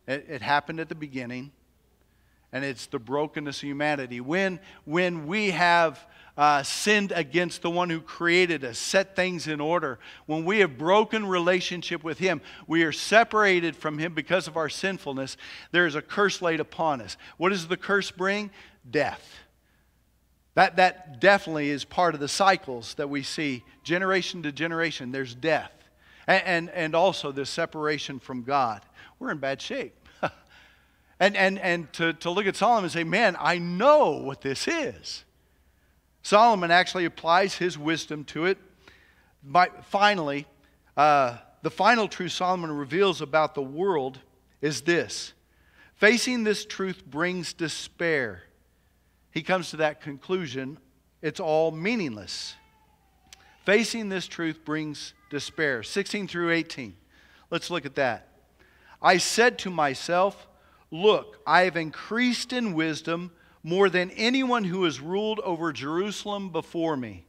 It, 0.08 0.28
it 0.30 0.42
happened 0.44 0.80
at 0.80 0.88
the 0.88 0.94
beginning, 0.94 1.52
and 2.54 2.64
it's 2.64 2.86
the 2.86 3.00
brokenness 3.00 3.58
of 3.58 3.64
humanity. 3.64 4.22
When, 4.22 4.60
when 4.86 5.26
we 5.26 5.50
have 5.50 6.06
uh, 6.38 6.62
sinned 6.62 7.12
against 7.16 7.64
the 7.64 7.70
one 7.70 7.90
who 7.90 8.00
created 8.00 8.64
us, 8.64 8.78
set 8.78 9.16
things 9.16 9.48
in 9.48 9.60
order. 9.60 9.98
When 10.28 10.46
we 10.46 10.60
have 10.60 10.78
broken 10.78 11.26
relationship 11.26 12.04
with 12.04 12.20
him, 12.20 12.42
we 12.68 12.84
are 12.84 12.92
separated 12.92 13.76
from 13.76 13.98
him 13.98 14.14
because 14.14 14.48
of 14.48 14.56
our 14.56 14.70
sinfulness. 14.70 15.36
There 15.72 15.88
is 15.88 15.96
a 15.96 16.02
curse 16.02 16.42
laid 16.42 16.60
upon 16.60 17.02
us. 17.02 17.18
What 17.38 17.50
does 17.50 17.68
the 17.68 17.78
curse 17.78 18.12
bring? 18.12 18.52
Death. 18.90 19.40
That, 20.54 20.76
that 20.78 21.20
definitely 21.20 21.70
is 21.70 21.86
part 21.86 22.14
of 22.14 22.20
the 22.20 22.28
cycles 22.28 22.94
that 22.96 23.10
we 23.10 23.24
see 23.24 23.64
generation 23.84 24.44
to 24.44 24.52
generation. 24.52 25.12
There's 25.12 25.36
death. 25.36 25.72
And, 26.28 26.44
and, 26.46 26.70
and 26.70 26.96
also 26.96 27.32
the 27.32 27.46
separation 27.46 28.20
from 28.20 28.44
God. 28.44 28.82
We're 29.20 29.32
in 29.32 29.38
bad 29.38 29.62
shape. 29.62 29.96
and 31.20 31.36
and, 31.36 31.58
and 31.60 31.92
to, 31.94 32.14
to 32.14 32.30
look 32.30 32.46
at 32.46 32.56
Solomon 32.56 32.86
and 32.86 32.92
say, 32.92 33.04
man, 33.04 33.36
I 33.40 33.58
know 33.58 34.12
what 34.12 34.42
this 34.42 34.68
is. 34.68 35.24
Solomon 36.28 36.72
actually 36.72 37.06
applies 37.06 37.56
his 37.56 37.78
wisdom 37.78 38.26
to 38.26 38.48
it. 38.48 38.58
By, 39.42 39.70
finally, 39.84 40.46
uh, 40.98 41.38
the 41.62 41.70
final 41.70 42.10
truth 42.10 42.34
Solomon 42.34 42.70
reveals 42.70 43.22
about 43.22 43.56
the 43.56 43.62
world 43.62 44.20
is 44.60 44.82
this 44.82 45.32
facing 45.96 46.44
this 46.44 46.66
truth 46.66 47.06
brings 47.06 47.54
despair. 47.54 48.44
He 49.32 49.42
comes 49.42 49.70
to 49.70 49.78
that 49.78 50.02
conclusion 50.02 50.80
it's 51.22 51.40
all 51.40 51.72
meaningless. 51.72 52.56
Facing 53.64 54.10
this 54.10 54.28
truth 54.28 54.66
brings 54.66 55.14
despair. 55.30 55.82
16 55.82 56.28
through 56.28 56.52
18. 56.52 56.94
Let's 57.50 57.70
look 57.70 57.86
at 57.86 57.96
that. 57.96 58.28
I 59.02 59.16
said 59.16 59.58
to 59.60 59.70
myself, 59.70 60.46
Look, 60.92 61.40
I 61.48 61.62
have 61.62 61.78
increased 61.78 62.52
in 62.52 62.74
wisdom 62.74 63.32
more 63.68 63.90
than 63.90 64.12
anyone 64.12 64.64
who 64.64 64.86
has 64.86 65.02
ruled 65.02 65.42
over 65.42 65.74
Jerusalem 65.74 66.52
before 66.52 66.96
me. 66.96 67.26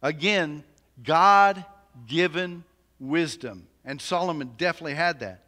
Again, 0.00 0.64
God 1.04 1.62
given 2.06 2.64
wisdom. 2.98 3.66
And 3.84 4.00
Solomon 4.00 4.52
definitely 4.56 4.94
had 4.94 5.20
that. 5.20 5.44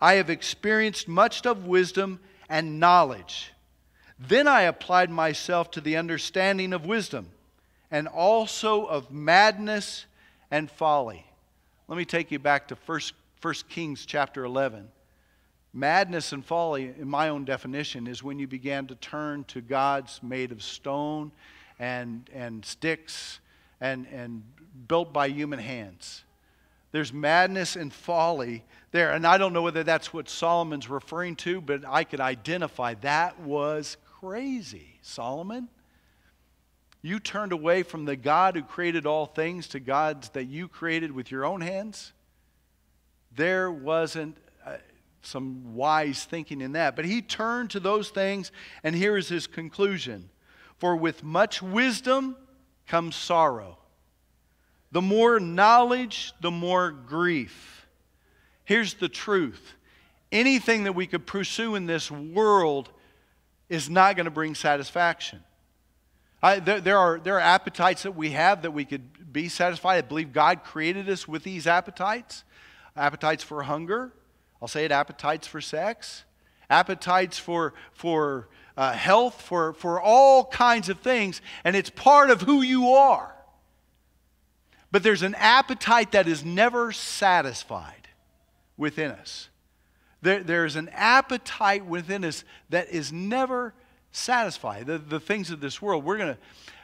I 0.00 0.14
have 0.14 0.30
experienced 0.30 1.08
much 1.08 1.44
of 1.46 1.66
wisdom 1.66 2.20
and 2.48 2.78
knowledge. 2.78 3.52
Then 4.20 4.46
I 4.46 4.62
applied 4.62 5.10
myself 5.10 5.72
to 5.72 5.80
the 5.80 5.96
understanding 5.96 6.72
of 6.72 6.86
wisdom 6.86 7.28
and 7.90 8.06
also 8.06 8.84
of 8.84 9.10
madness 9.10 10.06
and 10.48 10.70
folly. 10.70 11.26
Let 11.88 11.98
me 11.98 12.04
take 12.04 12.30
you 12.30 12.38
back 12.38 12.68
to 12.68 12.76
1, 12.86 13.00
1 13.40 13.54
Kings 13.68 14.06
chapter 14.06 14.44
11. 14.44 14.86
Madness 15.74 16.32
and 16.32 16.44
folly, 16.44 16.92
in 16.98 17.08
my 17.08 17.30
own 17.30 17.44
definition, 17.44 18.06
is 18.06 18.22
when 18.22 18.38
you 18.38 18.46
began 18.46 18.86
to 18.88 18.94
turn 18.96 19.44
to 19.44 19.60
gods 19.60 20.20
made 20.22 20.52
of 20.52 20.62
stone 20.62 21.32
and, 21.78 22.28
and 22.32 22.64
sticks 22.64 23.40
and, 23.80 24.06
and 24.12 24.42
built 24.86 25.12
by 25.12 25.28
human 25.28 25.58
hands. 25.58 26.24
There's 26.92 27.10
madness 27.10 27.74
and 27.74 27.90
folly 27.92 28.64
there. 28.90 29.12
And 29.12 29.26
I 29.26 29.38
don't 29.38 29.54
know 29.54 29.62
whether 29.62 29.82
that's 29.82 30.12
what 30.12 30.28
Solomon's 30.28 30.90
referring 30.90 31.36
to, 31.36 31.62
but 31.62 31.82
I 31.88 32.04
could 32.04 32.20
identify 32.20 32.94
that 32.96 33.40
was 33.40 33.96
crazy. 34.20 34.98
Solomon, 35.00 35.68
you 37.00 37.18
turned 37.18 37.52
away 37.52 37.82
from 37.82 38.04
the 38.04 38.14
God 38.14 38.56
who 38.56 38.62
created 38.62 39.06
all 39.06 39.24
things 39.24 39.68
to 39.68 39.80
gods 39.80 40.28
that 40.30 40.44
you 40.44 40.68
created 40.68 41.12
with 41.12 41.30
your 41.30 41.46
own 41.46 41.62
hands. 41.62 42.12
There 43.34 43.72
wasn't 43.72 44.36
some 45.22 45.74
wise 45.74 46.24
thinking 46.24 46.60
in 46.60 46.72
that. 46.72 46.96
But 46.96 47.04
he 47.04 47.22
turned 47.22 47.70
to 47.70 47.80
those 47.80 48.10
things, 48.10 48.52
and 48.82 48.94
here 48.94 49.16
is 49.16 49.28
his 49.28 49.46
conclusion 49.46 50.28
For 50.78 50.96
with 50.96 51.22
much 51.22 51.62
wisdom 51.62 52.36
comes 52.86 53.16
sorrow. 53.16 53.78
The 54.90 55.02
more 55.02 55.40
knowledge, 55.40 56.34
the 56.40 56.50
more 56.50 56.90
grief. 56.90 57.86
Here's 58.64 58.94
the 58.94 59.08
truth 59.08 59.74
anything 60.30 60.84
that 60.84 60.94
we 60.94 61.06
could 61.06 61.26
pursue 61.26 61.74
in 61.74 61.86
this 61.86 62.10
world 62.10 62.90
is 63.68 63.88
not 63.88 64.16
going 64.16 64.24
to 64.24 64.30
bring 64.30 64.54
satisfaction. 64.54 65.40
I, 66.42 66.58
there, 66.58 66.80
there, 66.80 66.98
are, 66.98 67.20
there 67.20 67.36
are 67.36 67.40
appetites 67.40 68.02
that 68.02 68.16
we 68.16 68.30
have 68.30 68.62
that 68.62 68.72
we 68.72 68.84
could 68.84 69.32
be 69.32 69.48
satisfied. 69.48 69.98
I 69.98 70.00
believe 70.00 70.32
God 70.32 70.64
created 70.64 71.08
us 71.08 71.28
with 71.28 71.44
these 71.44 71.66
appetites 71.66 72.44
appetites 72.96 73.42
for 73.42 73.62
hunger. 73.62 74.12
I'll 74.62 74.68
say 74.68 74.84
it 74.84 74.92
appetites 74.92 75.48
for 75.48 75.60
sex, 75.60 76.22
appetites 76.70 77.36
for, 77.36 77.74
for 77.92 78.48
uh, 78.76 78.92
health, 78.92 79.42
for, 79.42 79.72
for 79.72 80.00
all 80.00 80.44
kinds 80.44 80.88
of 80.88 81.00
things. 81.00 81.42
And 81.64 81.74
it's 81.74 81.90
part 81.90 82.30
of 82.30 82.42
who 82.42 82.62
you 82.62 82.90
are. 82.90 83.34
But 84.92 85.02
there's 85.02 85.22
an 85.22 85.34
appetite 85.34 86.12
that 86.12 86.28
is 86.28 86.44
never 86.44 86.92
satisfied 86.92 88.08
within 88.76 89.10
us. 89.10 89.48
There, 90.20 90.44
there's 90.44 90.76
an 90.76 90.90
appetite 90.92 91.84
within 91.84 92.24
us 92.24 92.44
that 92.70 92.88
is 92.90 93.12
never 93.12 93.74
satisfied. 94.12 94.86
The, 94.86 94.98
the 94.98 95.18
things 95.18 95.50
of 95.50 95.60
this 95.60 95.82
world, 95.82 96.04
we're 96.04 96.18
going 96.18 96.34
to, 96.34 96.40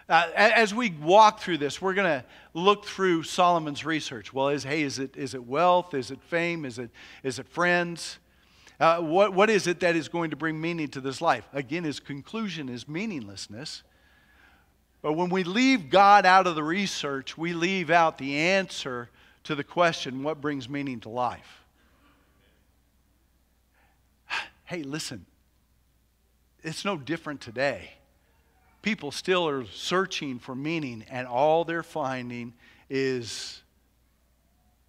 uh, 0.08 0.30
as 0.34 0.74
we 0.74 0.90
walk 0.90 1.40
through 1.40 1.58
this, 1.58 1.82
we're 1.82 1.94
going 1.94 2.20
to 2.20 2.24
look 2.54 2.86
through 2.86 3.24
Solomon's 3.24 3.84
research. 3.84 4.32
Well, 4.32 4.48
is, 4.48 4.64
hey, 4.64 4.82
is 4.82 4.98
it, 4.98 5.16
is 5.16 5.34
it 5.34 5.46
wealth? 5.46 5.92
Is 5.92 6.10
it 6.10 6.22
fame? 6.22 6.64
Is 6.64 6.78
it, 6.78 6.90
is 7.22 7.38
it 7.38 7.46
friends? 7.48 8.18
Uh, 8.80 9.00
what, 9.00 9.34
what 9.34 9.50
is 9.50 9.66
it 9.66 9.80
that 9.80 9.96
is 9.96 10.08
going 10.08 10.30
to 10.30 10.36
bring 10.36 10.58
meaning 10.60 10.88
to 10.88 11.00
this 11.00 11.20
life? 11.20 11.46
Again, 11.52 11.84
his 11.84 12.00
conclusion 12.00 12.68
is 12.68 12.88
meaninglessness. 12.88 13.82
But 15.02 15.12
when 15.12 15.28
we 15.28 15.44
leave 15.44 15.90
God 15.90 16.24
out 16.24 16.46
of 16.46 16.54
the 16.54 16.64
research, 16.64 17.36
we 17.36 17.52
leave 17.52 17.90
out 17.90 18.18
the 18.18 18.36
answer 18.36 19.10
to 19.44 19.54
the 19.54 19.64
question 19.64 20.22
what 20.22 20.40
brings 20.40 20.68
meaning 20.68 21.00
to 21.00 21.08
life? 21.08 21.64
Hey, 24.64 24.82
listen, 24.82 25.24
it's 26.62 26.84
no 26.84 26.96
different 26.96 27.40
today. 27.40 27.97
People 28.82 29.10
still 29.10 29.48
are 29.48 29.64
searching 29.66 30.38
for 30.38 30.54
meaning, 30.54 31.04
and 31.10 31.26
all 31.26 31.64
they're 31.64 31.82
finding 31.82 32.54
is 32.88 33.62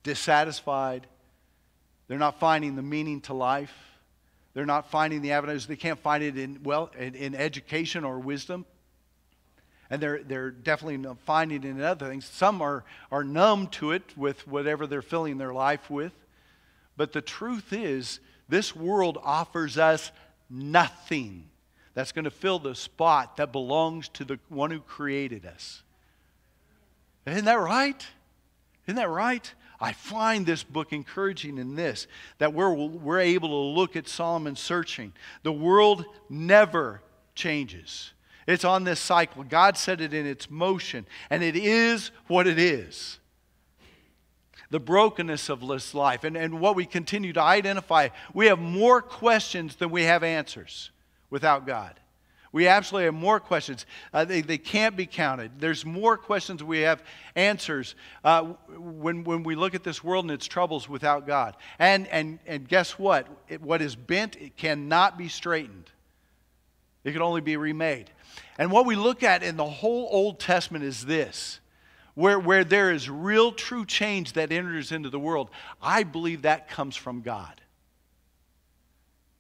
dissatisfied. 0.04 1.08
They're 2.08 2.18
not 2.18 2.40
finding 2.40 2.76
the 2.76 2.82
meaning 2.82 3.22
to 3.22 3.34
life. 3.34 3.74
They're 4.54 4.66
not 4.66 4.90
finding 4.90 5.22
the 5.22 5.32
avenues. 5.34 5.68
They 5.68 5.76
can't 5.76 6.00
find 6.00 6.24
it 6.24 6.38
in, 6.38 6.62
well, 6.64 6.92
in, 6.98 7.16
in 7.16 7.36
education 7.36 8.04
or 8.04 8.20
wisdom 8.20 8.66
and 9.90 10.02
they're, 10.02 10.22
they're 10.24 10.52
definitely 10.52 10.98
not 10.98 11.20
finding 11.20 11.64
it 11.64 11.68
in 11.68 11.82
other 11.82 12.08
things. 12.08 12.26
Some 12.26 12.62
are, 12.62 12.84
are 13.12 13.24
numb 13.24 13.68
to 13.68 13.92
it 13.92 14.16
with 14.16 14.48
whatever 14.48 14.86
they're 14.86 15.02
filling 15.02 15.38
their 15.38 15.54
life 15.54 15.90
with. 15.90 16.14
But 16.96 17.12
the 17.12 17.22
truth 17.22 17.74
is, 17.74 18.20
this 18.48 18.76
world 18.76 19.18
offers 19.24 19.78
us 19.78 20.12
nothing 20.50 21.49
that's 22.00 22.14
going 22.14 22.24
to 22.24 22.32
fill 22.32 22.60
the 22.60 22.74
spot 22.74 23.36
that 23.36 23.52
belongs 23.52 24.08
to 24.08 24.24
the 24.24 24.40
one 24.48 24.72
who 24.72 24.80
created 24.80 25.46
us. 25.46 25.84
Isn't 27.26 27.44
that 27.44 27.60
right? 27.60 28.08
Isn't 28.86 28.96
that 28.96 29.10
right? 29.10 29.54
I 29.82 29.92
find 29.92 30.46
this 30.46 30.64
book 30.64 30.94
encouraging 30.94 31.58
in 31.58 31.76
this 31.76 32.08
that 32.38 32.54
we're, 32.54 32.74
we're 32.74 33.20
able 33.20 33.50
to 33.50 33.78
look 33.78 33.98
at 33.98 34.08
Solomon 34.08 34.56
searching. 34.56 35.12
The 35.44 35.52
world 35.52 36.06
never 36.30 37.02
changes. 37.36 38.14
It's 38.48 38.64
on 38.64 38.86
this 38.86 39.02
cycle. 39.02 39.44
God 39.44 39.78
set 39.78 40.00
it 40.00 40.14
in 40.14 40.26
its 40.26 40.50
motion, 40.50 41.06
and 41.30 41.44
it 41.44 41.58
is 41.58 42.12
what 42.28 42.48
it 42.48 42.58
is. 42.58 43.20
The 44.70 44.80
brokenness 44.80 45.50
of 45.50 45.68
this 45.68 45.94
life 45.94 46.24
and, 46.24 46.38
and 46.38 46.62
what 46.62 46.78
we 46.78 46.86
continue 46.86 47.34
to 47.34 47.42
identify, 47.42 48.08
we 48.34 48.46
have 48.46 48.60
more 48.60 49.02
questions 49.02 49.76
than 49.76 49.92
we 49.92 50.04
have 50.04 50.24
answers 50.24 50.92
without 51.30 51.66
God. 51.66 52.00
We 52.52 52.68
absolutely 52.68 53.06
have 53.06 53.14
more 53.14 53.40
questions. 53.40 53.86
Uh, 54.12 54.26
they, 54.26 54.42
they 54.42 54.58
can't 54.58 54.96
be 54.96 55.06
counted. 55.06 55.52
There's 55.60 55.86
more 55.86 56.18
questions 56.18 56.64
we 56.64 56.80
have 56.80 57.04
answers 57.36 57.94
uh, 58.24 58.44
when, 58.76 59.24
when 59.24 59.44
we 59.44 59.54
look 59.54 59.76
at 59.76 59.84
this 59.84 60.04
world 60.04 60.26
and 60.26 60.32
its 60.32 60.48
troubles 60.48 60.90
without 60.90 61.28
God. 61.28 61.56
And, 61.78 62.08
and, 62.08 62.40
and 62.48 62.68
guess 62.68 62.98
what? 62.98 63.28
It, 63.48 63.62
what 63.62 63.84
is 63.84 63.96
bent, 63.96 64.36
it 64.38 64.58
cannot 64.58 65.16
be 65.18 65.28
straightened. 65.28 65.92
It 67.04 67.12
can 67.12 67.22
only 67.22 67.42
be 67.42 67.56
remade. 67.56 68.10
And 68.58 68.72
what 68.72 68.88
we 68.88 68.96
look 68.96 69.22
at 69.22 69.44
in 69.44 69.56
the 69.56 69.66
whole 69.66 70.08
Old 70.12 70.40
Testament 70.40 70.84
is 70.84 71.06
this 71.06 71.60
where, 72.16 72.40
where 72.40 72.64
there 72.64 72.92
is 72.92 73.10
real 73.10 73.52
true 73.52 73.86
change 73.86 74.34
that 74.34 74.52
enters 74.52 74.92
into 74.92 75.10
the 75.10 75.20
world. 75.20 75.50
I 75.82 76.04
believe 76.04 76.42
that 76.42 76.68
comes 76.68 76.96
from 76.96 77.22
God. 77.22 77.62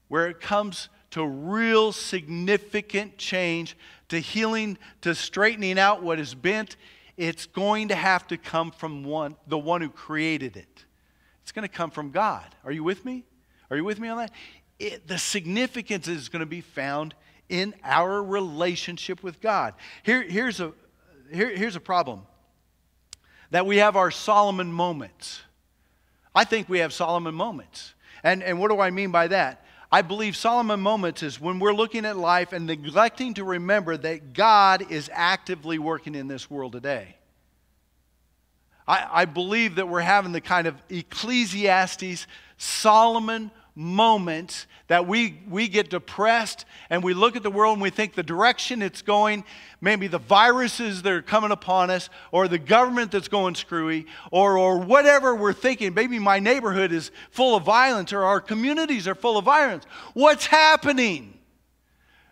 Where 0.07 0.27
it 0.27 0.39
comes 0.39 0.89
to 1.11 1.25
real 1.25 1.91
significant 1.91 3.17
change, 3.17 3.75
to 4.09 4.19
healing, 4.19 4.77
to 5.01 5.15
straightening 5.15 5.79
out 5.79 6.03
what 6.03 6.19
is 6.19 6.35
bent, 6.35 6.75
it's 7.17 7.45
going 7.45 7.89
to 7.89 7.95
have 7.95 8.27
to 8.27 8.37
come 8.37 8.71
from 8.71 9.03
one, 9.03 9.35
the 9.47 9.57
one 9.57 9.81
who 9.81 9.89
created 9.89 10.55
it. 10.55 10.85
It's 11.41 11.51
going 11.51 11.67
to 11.67 11.73
come 11.73 11.91
from 11.91 12.11
God. 12.11 12.45
Are 12.63 12.71
you 12.71 12.83
with 12.83 13.03
me? 13.03 13.25
Are 13.69 13.77
you 13.77 13.83
with 13.83 13.99
me 13.99 14.07
on 14.07 14.17
that? 14.17 14.31
It, 14.77 15.07
the 15.07 15.17
significance 15.17 16.07
is 16.07 16.29
going 16.29 16.41
to 16.41 16.45
be 16.45 16.61
found 16.61 17.13
in 17.49 17.73
our 17.83 18.23
relationship 18.23 19.23
with 19.23 19.41
God. 19.41 19.73
Here, 20.03 20.21
here's, 20.21 20.59
a, 20.59 20.71
here, 21.31 21.49
here's 21.49 21.75
a 21.75 21.81
problem 21.81 22.21
that 23.51 23.65
we 23.65 23.77
have 23.77 23.95
our 23.95 24.11
Solomon 24.11 24.71
moments. 24.71 25.41
I 26.35 26.43
think 26.43 26.69
we 26.69 26.79
have 26.79 26.93
Solomon 26.93 27.33
moments. 27.33 27.95
And, 28.23 28.43
and 28.43 28.59
what 28.59 28.69
do 28.69 28.79
I 28.79 28.91
mean 28.91 29.11
by 29.11 29.27
that? 29.27 29.65
I 29.91 30.03
believe 30.03 30.35
Solomon 30.35 30.79
moments 30.79 31.23
is 31.23 31.41
when 31.41 31.59
we're 31.59 31.73
looking 31.73 32.05
at 32.05 32.15
life 32.15 32.53
and 32.53 32.67
neglecting 32.67 33.33
to 33.35 33.43
remember 33.43 33.97
that 33.97 34.33
God 34.33 34.91
is 34.91 35.09
actively 35.11 35.79
working 35.79 36.13
in 36.13 36.27
this 36.27 36.49
world 36.49 36.73
today. 36.73 37.15
I, 38.87 39.21
I 39.21 39.25
believe 39.25 39.75
that 39.75 39.87
we're 39.87 40.01
having 40.01 40.31
the 40.31 40.41
kind 40.41 40.67
of 40.67 40.75
Ecclesiastes 40.89 42.27
Solomon 42.57 43.49
moments 43.75 44.67
that 44.87 45.07
we, 45.07 45.39
we 45.49 45.67
get 45.67 45.89
depressed 45.89 46.65
and 46.89 47.03
we 47.03 47.13
look 47.13 47.35
at 47.35 47.43
the 47.43 47.51
world 47.51 47.73
and 47.73 47.81
we 47.81 47.89
think 47.89 48.13
the 48.13 48.23
direction 48.23 48.81
it's 48.81 49.01
going, 49.01 49.43
maybe 49.81 50.07
the 50.07 50.17
viruses 50.17 51.01
that 51.03 51.13
are 51.13 51.21
coming 51.21 51.51
upon 51.51 51.89
us, 51.89 52.09
or 52.31 52.47
the 52.47 52.57
government 52.57 53.11
that's 53.11 53.27
going 53.27 53.55
screwy, 53.55 54.05
or, 54.31 54.57
or 54.57 54.79
whatever 54.79 55.35
we're 55.35 55.53
thinking. 55.53 55.93
Maybe 55.93 56.19
my 56.19 56.39
neighborhood 56.39 56.91
is 56.91 57.11
full 57.31 57.55
of 57.55 57.63
violence, 57.63 58.11
or 58.11 58.23
our 58.23 58.41
communities 58.41 59.07
are 59.07 59.15
full 59.15 59.37
of 59.37 59.45
violence. 59.45 59.85
What's 60.13 60.47
happening? 60.47 61.35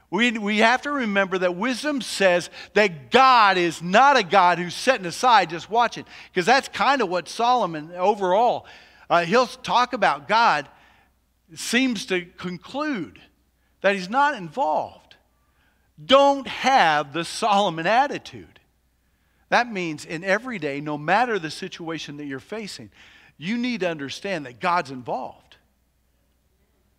We, 0.10 0.32
we 0.32 0.60
have 0.60 0.82
to 0.84 0.92
remember 0.92 1.38
that 1.38 1.56
wisdom 1.56 2.02
says 2.02 2.50
that 2.74 3.12
God 3.12 3.58
is 3.58 3.82
not 3.82 4.18
a 4.18 4.24
God 4.24 4.58
who's 4.58 4.74
sitting 4.74 5.06
aside 5.06 5.50
just 5.50 5.70
watching, 5.70 6.06
because 6.32 6.46
that's 6.46 6.70
kind 6.70 7.02
of 7.02 7.10
what 7.10 7.28
Solomon 7.28 7.92
overall, 7.94 8.66
uh, 9.10 9.26
he'll 9.26 9.48
talk 9.48 9.94
about 9.94 10.28
God 10.28 10.68
seems 11.56 12.06
to 12.08 12.26
conclude 12.26 13.20
that 13.82 13.96
he's 13.96 14.10
not 14.10 14.36
involved. 14.36 15.16
Don't 16.04 16.48
have 16.48 17.14
the 17.14 17.26
Solomon 17.26 17.88
attitude. 17.88 18.60
That 19.50 19.72
means 19.72 20.06
in 20.06 20.24
every 20.24 20.60
day, 20.60 20.82
no 20.82 20.98
matter 20.98 21.40
the 21.40 21.50
situation 21.50 22.18
that 22.18 22.26
you're 22.26 22.40
facing, 22.40 22.92
you 23.38 23.58
need 23.58 23.82
to 23.82 23.90
understand 23.90 24.46
that 24.46 24.60
God's 24.60 24.92
involved, 24.92 25.58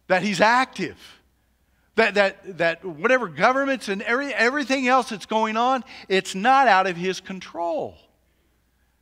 that 0.06 0.22
He's 0.22 0.40
active, 0.40 0.96
that, 1.96 2.14
that, 2.14 2.58
that 2.58 2.84
whatever 2.84 3.28
governments 3.28 3.88
and 3.88 4.02
every, 4.02 4.32
everything 4.32 4.88
else 4.88 5.10
that's 5.10 5.26
going 5.26 5.56
on, 5.56 5.84
it's 6.08 6.34
not 6.34 6.68
out 6.68 6.86
of 6.86 6.96
His 6.96 7.20
control. 7.20 7.96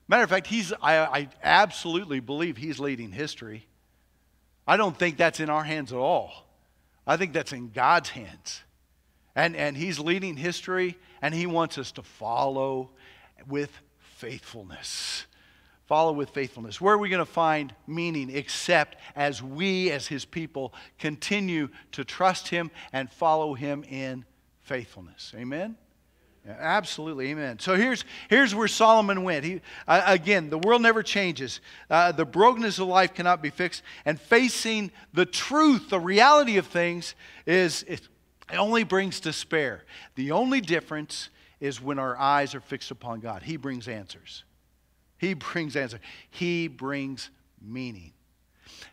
Matter 0.09 0.23
of 0.23 0.31
fact, 0.31 0.47
he's, 0.47 0.73
I, 0.81 0.99
I 0.99 1.29
absolutely 1.43 2.21
believe 2.21 2.57
He's 2.57 2.81
leading 2.81 3.13
history. 3.13 3.67
I 4.67 4.77
don't 4.77 4.99
think 4.99 5.17
that's 5.17 5.41
in 5.41 5.51
our 5.51 5.65
hands 5.65 5.93
at 5.93 5.99
all. 5.99 6.33
I 7.07 7.17
think 7.17 7.33
that's 7.33 7.53
in 7.53 7.71
God's 7.71 8.11
hands. 8.11 8.63
And, 9.35 9.55
and 9.55 9.77
He's 9.77 9.99
leading 9.99 10.37
history, 10.37 10.97
and 11.23 11.35
He 11.35 11.47
wants 11.47 11.79
us 11.79 11.93
to 11.93 12.03
follow 12.03 12.91
with 13.47 13.71
faithfulness. 13.99 15.27
follow 15.85 16.13
with 16.13 16.31
faithfulness. 16.31 16.81
Where 16.81 16.95
are 16.95 16.99
we 16.99 17.09
going 17.09 17.25
to 17.25 17.31
find 17.31 17.73
meaning 17.87 18.31
except 18.35 18.97
as 19.15 19.43
we, 19.43 19.91
as 19.93 20.09
his 20.09 20.25
people, 20.25 20.75
continue 20.99 21.69
to 21.93 22.05
trust 22.05 22.49
him 22.49 22.71
and 22.93 23.11
follow 23.11 23.55
him 23.55 23.85
in 23.85 24.25
faithfulness? 24.63 25.33
Amen? 25.37 25.77
Absolutely, 26.49 27.31
amen. 27.31 27.59
So 27.59 27.75
here's, 27.75 28.05
here's 28.29 28.55
where 28.55 28.69
Solomon 28.69 29.25
went. 29.25 29.45
He, 29.45 29.61
uh, 29.89 30.03
again, 30.07 30.49
the 30.49 30.59
world 30.59 30.81
never 30.83 31.03
changes. 31.03 31.61
Uh, 31.91 32.13
the 32.13 32.25
brokenness 32.25 32.79
of 32.79 32.89
life 32.89 33.15
cannot 33.15 33.43
be 33.43 33.51
fixed. 33.51 33.83
And 34.05 34.21
facing 34.21 34.93
the 35.13 35.27
truth, 35.27 35.91
the 35.91 35.99
reality 35.99 36.57
of 36.57 36.67
things, 36.67 37.15
is 37.47 37.85
it 37.89 38.09
only 38.53 38.85
brings 38.85 39.19
despair. 39.19 39.85
The 40.15 40.31
only 40.33 40.61
difference 40.61 41.31
is 41.59 41.83
when 41.83 41.99
our 41.99 42.17
eyes 42.17 42.55
are 42.55 42.61
fixed 42.61 42.91
upon 42.91 43.21
God. 43.21 43.43
He 43.43 43.57
brings 43.57 43.89
answers. 43.89 44.45
He 45.19 45.35
brings 45.35 45.75
answers. 45.75 46.01
He 46.31 46.69
brings 46.69 47.31
meaning. 47.61 48.13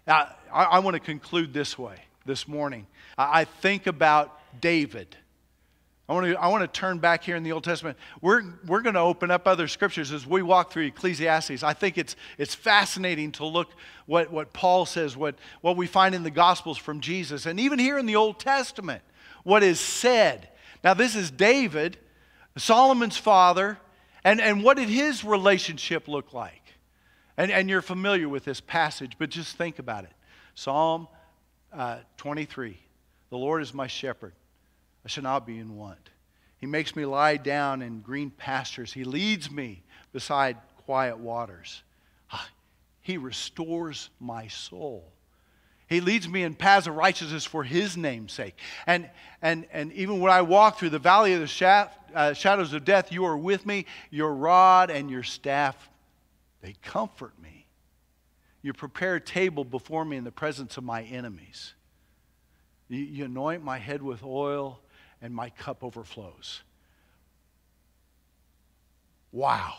Now, 0.07 0.29
I, 0.51 0.63
I 0.63 0.79
want 0.79 0.95
to 0.95 0.99
conclude 0.99 1.53
this 1.53 1.77
way 1.77 1.97
this 2.25 2.47
morning. 2.47 2.87
I, 3.17 3.41
I 3.41 3.45
think 3.45 3.85
about 3.85 4.39
David. 4.59 5.15
I 6.09 6.13
want, 6.13 6.25
to, 6.25 6.35
I 6.35 6.47
want 6.47 6.61
to 6.61 6.79
turn 6.79 6.97
back 6.97 7.23
here 7.23 7.37
in 7.37 7.43
the 7.43 7.53
Old 7.53 7.63
Testament. 7.63 7.97
We're, 8.19 8.43
we're 8.65 8.81
going 8.81 8.95
to 8.95 8.99
open 8.99 9.31
up 9.31 9.47
other 9.47 9.69
scriptures 9.69 10.11
as 10.11 10.27
we 10.27 10.41
walk 10.41 10.71
through 10.71 10.83
Ecclesiastes. 10.83 11.63
I 11.63 11.73
think 11.73 11.97
it's, 11.97 12.17
it's 12.37 12.53
fascinating 12.53 13.31
to 13.33 13.45
look 13.45 13.69
what, 14.05 14.29
what 14.29 14.51
Paul 14.51 14.85
says, 14.85 15.15
what, 15.15 15.35
what 15.61 15.77
we 15.77 15.87
find 15.87 16.13
in 16.13 16.23
the 16.23 16.31
Gospels 16.31 16.77
from 16.77 16.99
Jesus, 16.99 17.45
and 17.45 17.57
even 17.57 17.79
here 17.79 17.97
in 17.97 18.05
the 18.05 18.17
Old 18.17 18.37
Testament, 18.37 19.01
what 19.43 19.63
is 19.63 19.79
said. 19.79 20.49
Now, 20.83 20.93
this 20.93 21.15
is 21.15 21.31
David, 21.31 21.97
Solomon's 22.57 23.17
father, 23.17 23.77
and, 24.25 24.41
and 24.41 24.61
what 24.61 24.75
did 24.75 24.89
his 24.89 25.23
relationship 25.23 26.09
look 26.09 26.33
like? 26.33 26.61
And, 27.37 27.49
and 27.49 27.69
you're 27.69 27.81
familiar 27.81 28.27
with 28.27 28.43
this 28.43 28.59
passage, 28.59 29.13
but 29.17 29.29
just 29.29 29.55
think 29.55 29.79
about 29.79 30.03
it. 30.03 30.11
Psalm 30.53 31.07
uh, 31.71 31.99
23 32.17 32.77
The 33.29 33.37
Lord 33.37 33.61
is 33.61 33.73
my 33.73 33.87
shepherd. 33.87 34.33
I 35.05 35.09
shall 35.09 35.23
not 35.23 35.45
be 35.45 35.57
in 35.57 35.75
want. 35.75 36.09
He 36.57 36.65
makes 36.65 36.95
me 36.95 37.05
lie 37.05 37.37
down 37.37 37.81
in 37.81 37.99
green 37.99 38.29
pastures. 38.29 38.93
He 38.93 39.03
leads 39.03 39.51
me 39.51 39.83
beside 40.13 40.57
quiet 40.85 41.17
waters. 41.17 41.83
Ah, 42.31 42.47
he 43.01 43.17
restores 43.17 44.09
my 44.19 44.47
soul. 44.47 45.11
He 45.87 45.99
leads 45.99 46.27
me 46.29 46.43
in 46.43 46.55
paths 46.55 46.87
of 46.87 46.95
righteousness 46.95 47.43
for 47.43 47.63
his 47.63 47.97
name's 47.97 48.31
sake. 48.31 48.57
And, 48.87 49.09
and, 49.41 49.67
and 49.73 49.91
even 49.91 50.21
when 50.21 50.31
I 50.31 50.41
walk 50.41 50.79
through 50.79 50.91
the 50.91 50.99
valley 50.99 51.33
of 51.33 51.41
the 51.41 51.47
sha- 51.47 51.89
uh, 52.15 52.33
shadows 52.33 52.71
of 52.71 52.85
death, 52.85 53.11
you 53.11 53.25
are 53.25 53.37
with 53.37 53.65
me. 53.65 53.85
Your 54.09 54.33
rod 54.33 54.89
and 54.89 55.11
your 55.11 55.23
staff, 55.23 55.89
they 56.61 56.75
comfort 56.81 57.33
me. 57.41 57.67
You 58.61 58.71
prepare 58.71 59.15
a 59.15 59.21
table 59.21 59.65
before 59.65 60.05
me 60.05 60.15
in 60.15 60.23
the 60.23 60.31
presence 60.31 60.77
of 60.77 60.85
my 60.85 61.03
enemies. 61.03 61.73
You, 62.87 62.99
you 62.99 63.25
anoint 63.25 63.63
my 63.63 63.77
head 63.77 64.01
with 64.01 64.23
oil 64.23 64.79
and 65.23 65.33
my 65.33 65.49
cup 65.51 65.83
overflows. 65.83 66.61
Wow. 69.31 69.75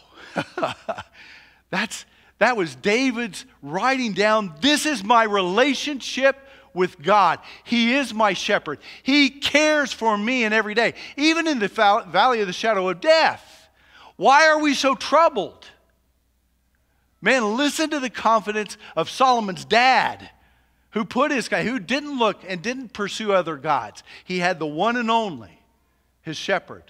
That's, 1.71 2.07
that 2.39 2.57
was 2.57 2.75
David's 2.75 3.45
writing 3.63 4.15
down 4.15 4.55
this 4.63 4.87
is 4.87 5.05
my 5.05 5.23
relationship 5.25 6.37
with 6.73 7.01
God. 7.01 7.41
He 7.63 7.95
is 7.95 8.15
my 8.15 8.33
shepherd. 8.33 8.79
He 9.03 9.29
cares 9.29 9.93
for 9.93 10.17
me 10.17 10.45
in 10.45 10.55
every 10.55 10.75
day, 10.75 10.95
even 11.17 11.47
in 11.47 11.59
the 11.59 11.69
valley 11.69 12.41
of 12.41 12.47
the 12.47 12.53
shadow 12.53 12.89
of 12.89 13.03
death. 13.03 13.69
Why 14.17 14.49
are 14.49 14.61
we 14.61 14.75
so 14.75 14.95
troubled? 14.95 15.67
Man, 17.21 17.57
listen 17.57 17.91
to 17.91 18.01
the 18.01 18.11
confidence 18.11 18.79
of 18.97 19.11
Solomon's 19.11 19.65
dad 19.67 20.31
who 20.95 21.05
put 21.05 21.31
his 21.31 21.49
guy, 21.49 21.65
who 21.65 21.79
didn't 21.79 22.19
look 22.19 22.43
and 22.47 22.63
didn't 22.63 22.93
pursue 22.93 23.33
other 23.33 23.57
gods. 23.57 24.03
He 24.25 24.39
had 24.39 24.59
the 24.59 24.67
one 24.67 24.97
and 24.97 25.11
only, 25.11 25.61
his 26.23 26.37
shepherd. 26.37 26.85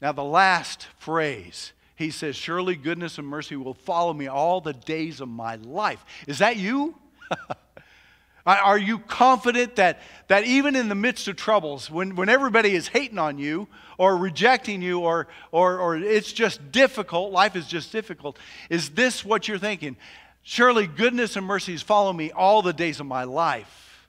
Now, 0.00 0.12
the 0.12 0.22
last 0.22 0.86
phrase, 0.98 1.72
he 1.96 2.10
says, 2.10 2.36
Surely 2.36 2.76
goodness 2.76 3.16
and 3.16 3.26
mercy 3.26 3.56
will 3.56 3.74
follow 3.74 4.12
me 4.12 4.26
all 4.26 4.60
the 4.60 4.74
days 4.74 5.20
of 5.20 5.28
my 5.28 5.56
life. 5.56 6.04
Is 6.26 6.38
that 6.38 6.56
you? 6.56 6.94
Are 8.46 8.76
you 8.76 8.98
confident 8.98 9.76
that, 9.76 10.02
that 10.28 10.44
even 10.44 10.76
in 10.76 10.90
the 10.90 10.94
midst 10.94 11.28
of 11.28 11.36
troubles, 11.36 11.90
when, 11.90 12.14
when 12.14 12.28
everybody 12.28 12.74
is 12.74 12.88
hating 12.88 13.18
on 13.18 13.38
you 13.38 13.66
or 13.96 14.18
rejecting 14.18 14.82
you 14.82 15.00
or, 15.00 15.28
or, 15.50 15.78
or 15.78 15.96
it's 15.96 16.30
just 16.30 16.70
difficult, 16.70 17.32
life 17.32 17.56
is 17.56 17.66
just 17.66 17.90
difficult, 17.90 18.38
is 18.68 18.90
this 18.90 19.24
what 19.24 19.48
you're 19.48 19.56
thinking? 19.56 19.96
Surely 20.46 20.86
goodness 20.86 21.36
and 21.36 21.46
mercies 21.46 21.80
follow 21.80 22.12
me 22.12 22.30
all 22.30 22.60
the 22.60 22.74
days 22.74 23.00
of 23.00 23.06
my 23.06 23.24
life. 23.24 24.08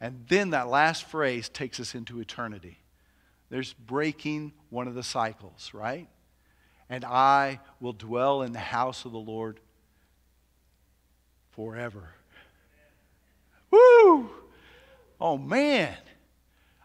And 0.00 0.24
then 0.28 0.50
that 0.50 0.68
last 0.68 1.04
phrase 1.04 1.48
takes 1.48 1.80
us 1.80 1.96
into 1.96 2.20
eternity. 2.20 2.78
There's 3.50 3.72
breaking 3.72 4.52
one 4.70 4.86
of 4.86 4.94
the 4.94 5.02
cycles, 5.02 5.72
right? 5.74 6.08
And 6.88 7.04
I 7.04 7.58
will 7.80 7.92
dwell 7.92 8.42
in 8.42 8.52
the 8.52 8.60
house 8.60 9.04
of 9.04 9.10
the 9.10 9.18
Lord 9.18 9.58
forever. 11.50 12.08
Woo! 13.70 14.30
Oh, 15.20 15.36
man. 15.36 15.96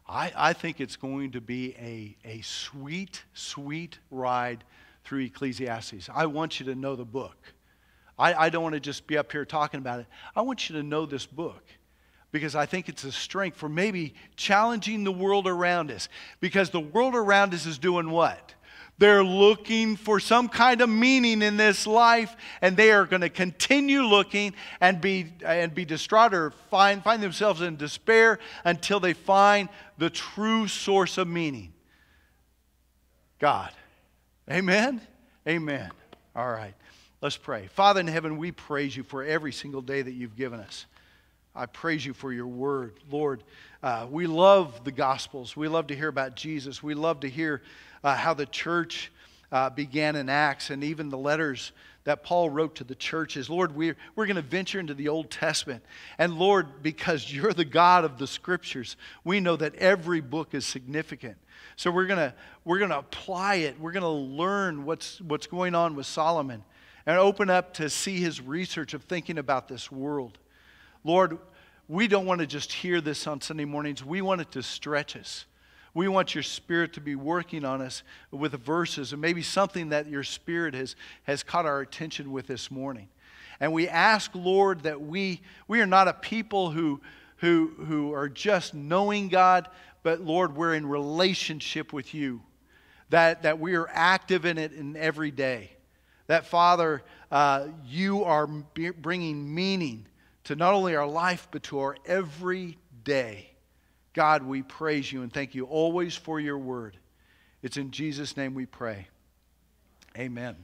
I, 0.08 0.32
I 0.36 0.54
think 0.54 0.82
it's 0.82 0.95
going 0.95 1.32
to 1.34 1.41
be 1.41 1.75
a, 1.75 2.17
a 2.28 2.41
sweet, 2.41 3.23
sweet 3.34 3.99
ride 4.10 4.63
through 5.04 5.19
Ecclesiastes. 5.19 6.10
I 6.12 6.25
want 6.25 6.60
you 6.60 6.65
to 6.67 6.75
know 6.75 6.95
the 6.95 7.06
book. 7.06 7.54
I, 8.20 8.34
I 8.46 8.50
don't 8.50 8.62
want 8.62 8.74
to 8.76 8.82
just 8.82 9.08
be 9.08 9.18
up 9.18 9.32
here 9.32 9.46
talking 9.46 9.80
about 9.80 10.02
it. 10.02 10.06
I 10.36 10.42
want 10.42 10.70
you 10.70 10.76
to 10.76 10.84
know 10.84 11.06
this 11.06 11.26
book 11.26 11.64
because 12.32 12.54
I 12.54 12.66
think 12.66 12.90
it's 12.90 13.06
a 13.06 13.12
strength 13.12 13.58
for 13.58 13.70
maybe 13.70 14.14
challenging 14.36 15.04
the 15.04 15.12
world 15.12 15.48
around 15.48 15.90
us. 15.90 16.10
Because 16.40 16.70
the 16.70 16.80
world 16.80 17.16
around 17.16 17.54
us 17.54 17.66
is 17.66 17.80
doing 17.80 18.12
what? 18.12 18.54
They're 19.00 19.24
looking 19.24 19.96
for 19.96 20.20
some 20.20 20.50
kind 20.50 20.82
of 20.82 20.90
meaning 20.90 21.42
in 21.42 21.56
this 21.56 21.88
life, 21.88 22.36
and 22.62 22.76
they 22.76 22.92
are 22.92 23.06
going 23.06 23.22
to 23.22 23.30
continue 23.30 24.02
looking 24.02 24.54
and 24.82 25.00
be, 25.00 25.28
and 25.44 25.74
be 25.74 25.86
distraught 25.86 26.34
or 26.34 26.52
find, 26.70 27.02
find 27.02 27.24
themselves 27.24 27.62
in 27.62 27.78
despair 27.78 28.40
until 28.66 29.00
they 29.00 29.14
find 29.14 29.70
the 29.98 30.10
true 30.10 30.68
source 30.68 31.18
of 31.18 31.30
meaning 31.30 31.74
God. 33.40 33.72
Amen? 34.52 35.00
Amen. 35.48 35.90
All 36.36 36.50
right. 36.50 36.74
Let's 37.22 37.36
pray. 37.36 37.68
Father 37.68 38.00
in 38.00 38.08
heaven, 38.08 38.38
we 38.38 38.54
praise 38.54 38.96
you 38.96 39.04
for 39.04 39.26
every 39.26 39.52
single 39.52 39.82
day 39.82 40.02
that 40.02 40.14
you've 40.14 40.38
given 40.38 40.62
us. 40.62 40.86
I 41.54 41.66
praise 41.66 42.06
you 42.06 42.14
for 42.14 42.32
your 42.32 42.48
word. 42.48 42.94
Lord, 43.12 43.44
uh, 43.84 44.08
we 44.10 44.26
love 44.26 44.86
the 44.86 44.94
Gospels. 44.94 45.54
We 45.54 45.68
love 45.68 45.88
to 45.88 45.96
hear 45.98 46.08
about 46.08 46.38
Jesus. 46.38 46.82
We 46.82 46.94
love 46.94 47.20
to 47.22 47.30
hear 47.30 47.62
uh, 48.06 48.16
how 48.16 48.34
the 48.34 48.46
church 48.46 49.12
uh, 49.52 49.70
began 49.70 50.16
in 50.16 50.30
Acts 50.30 50.70
and 50.70 50.82
even 50.82 51.10
the 51.10 51.18
letters 51.18 51.74
that 52.06 52.24
Paul 52.24 52.50
wrote 52.50 52.76
to 52.76 52.86
the 52.86 52.96
churches. 52.96 53.50
Lord, 53.50 53.76
we're, 53.76 53.98
we're 54.16 54.26
going 54.26 54.38
to 54.38 54.42
venture 54.42 54.80
into 54.80 54.94
the 54.94 55.10
Old 55.10 55.30
Testament. 55.30 55.84
And 56.18 56.40
Lord, 56.40 56.82
because 56.82 57.30
you're 57.34 57.52
the 57.52 57.66
God 57.66 58.06
of 58.06 58.18
the 58.18 58.28
scriptures, 58.28 58.96
we 59.26 59.42
know 59.42 59.58
that 59.58 59.76
every 59.76 60.22
book 60.22 60.54
is 60.54 60.66
significant. 60.66 61.36
So 61.76 61.92
we're 61.92 62.08
going 62.08 62.20
to, 62.20 62.34
we're 62.64 62.80
going 62.80 62.92
to 62.92 63.00
apply 63.00 63.56
it. 63.56 63.78
We're 63.78 63.92
going 63.92 64.04
to 64.04 64.08
learn 64.08 64.86
what's, 64.86 65.20
what's 65.20 65.48
going 65.48 65.76
on 65.76 65.98
with 65.98 66.06
Solomon 66.06 66.64
and 67.10 67.17
open 67.17 67.50
up 67.50 67.74
to 67.74 67.89
see 67.89 68.19
his 68.19 68.39
research 68.39 68.93
of 68.93 69.02
thinking 69.06 69.39
about 69.39 69.67
this 69.67 69.91
world. 69.91 70.38
Lord, 71.04 71.39
we 71.88 72.08
don't 72.08 72.28
want 72.28 72.39
to 72.39 72.45
just 72.45 72.72
hear 72.72 73.02
this 73.02 73.26
on 73.26 73.41
Sunday 73.41 73.65
mornings. 73.65 74.06
We 74.06 74.22
want 74.22 74.41
it 74.41 74.52
to 74.52 74.62
stretch 74.62 75.15
us. 75.15 75.48
We 75.95 76.08
want 76.08 76.36
your 76.36 76.43
spirit 76.43 76.93
to 76.93 77.02
be 77.02 77.15
working 77.15 77.65
on 77.65 77.82
us 77.82 78.04
with 78.30 78.54
verses 78.63 79.12
and 79.12 79.19
maybe 79.19 79.41
something 79.41 79.89
that 79.89 80.06
your 80.06 80.22
spirit 80.22 80.76
has, 80.76 80.95
has 81.24 81.41
caught 81.41 81.65
our 81.65 81.82
attention 81.82 82.32
with 82.32 82.45
this 82.45 82.69
morning. 82.69 83.10
And 83.60 83.74
we 83.74 83.88
ask, 83.88 84.30
Lord, 84.36 84.82
that 84.82 85.02
we, 85.02 85.41
we 85.67 85.82
are 85.82 85.88
not 85.88 86.08
a 86.08 86.13
people 86.13 86.69
who, 86.69 87.02
who, 87.38 87.74
who 87.88 88.13
are 88.13 88.30
just 88.30 88.76
knowing 88.76 89.29
God, 89.29 89.67
but 90.04 90.21
Lord, 90.21 90.56
we're 90.56 90.75
in 90.75 90.86
relationship 90.86 91.92
with 91.92 92.13
you. 92.13 92.44
That, 93.10 93.42
that 93.42 93.60
we 93.60 93.73
are 93.73 93.90
active 93.92 94.46
in 94.46 94.60
it 94.60 94.73
in 94.73 94.96
every 94.96 95.31
day 95.31 95.71
that, 96.30 96.46
Father, 96.46 97.02
uh, 97.32 97.69
you 97.88 98.23
are 98.23 98.46
bringing 98.46 99.54
meaning 99.54 100.06
to 100.44 100.56
not 100.56 100.75
only 100.75 100.96
our 100.96 101.08
life, 101.08 101.48
but 101.50 101.63
to 101.63 101.80
our 101.80 101.98
everyday. 102.06 103.50
God, 104.13 104.44
we 104.44 104.62
praise 104.62 105.12
you 105.12 105.23
and 105.23 105.34
thank 105.34 105.56
you 105.56 105.65
always 105.65 106.15
for 106.15 106.40
your 106.40 106.60
word. 106.60 106.98
It's 107.63 107.77
in 107.77 107.90
Jesus' 107.90 108.38
name 108.38 108.54
we 108.54 108.67
pray. 108.67 109.08
Amen. 110.15 110.56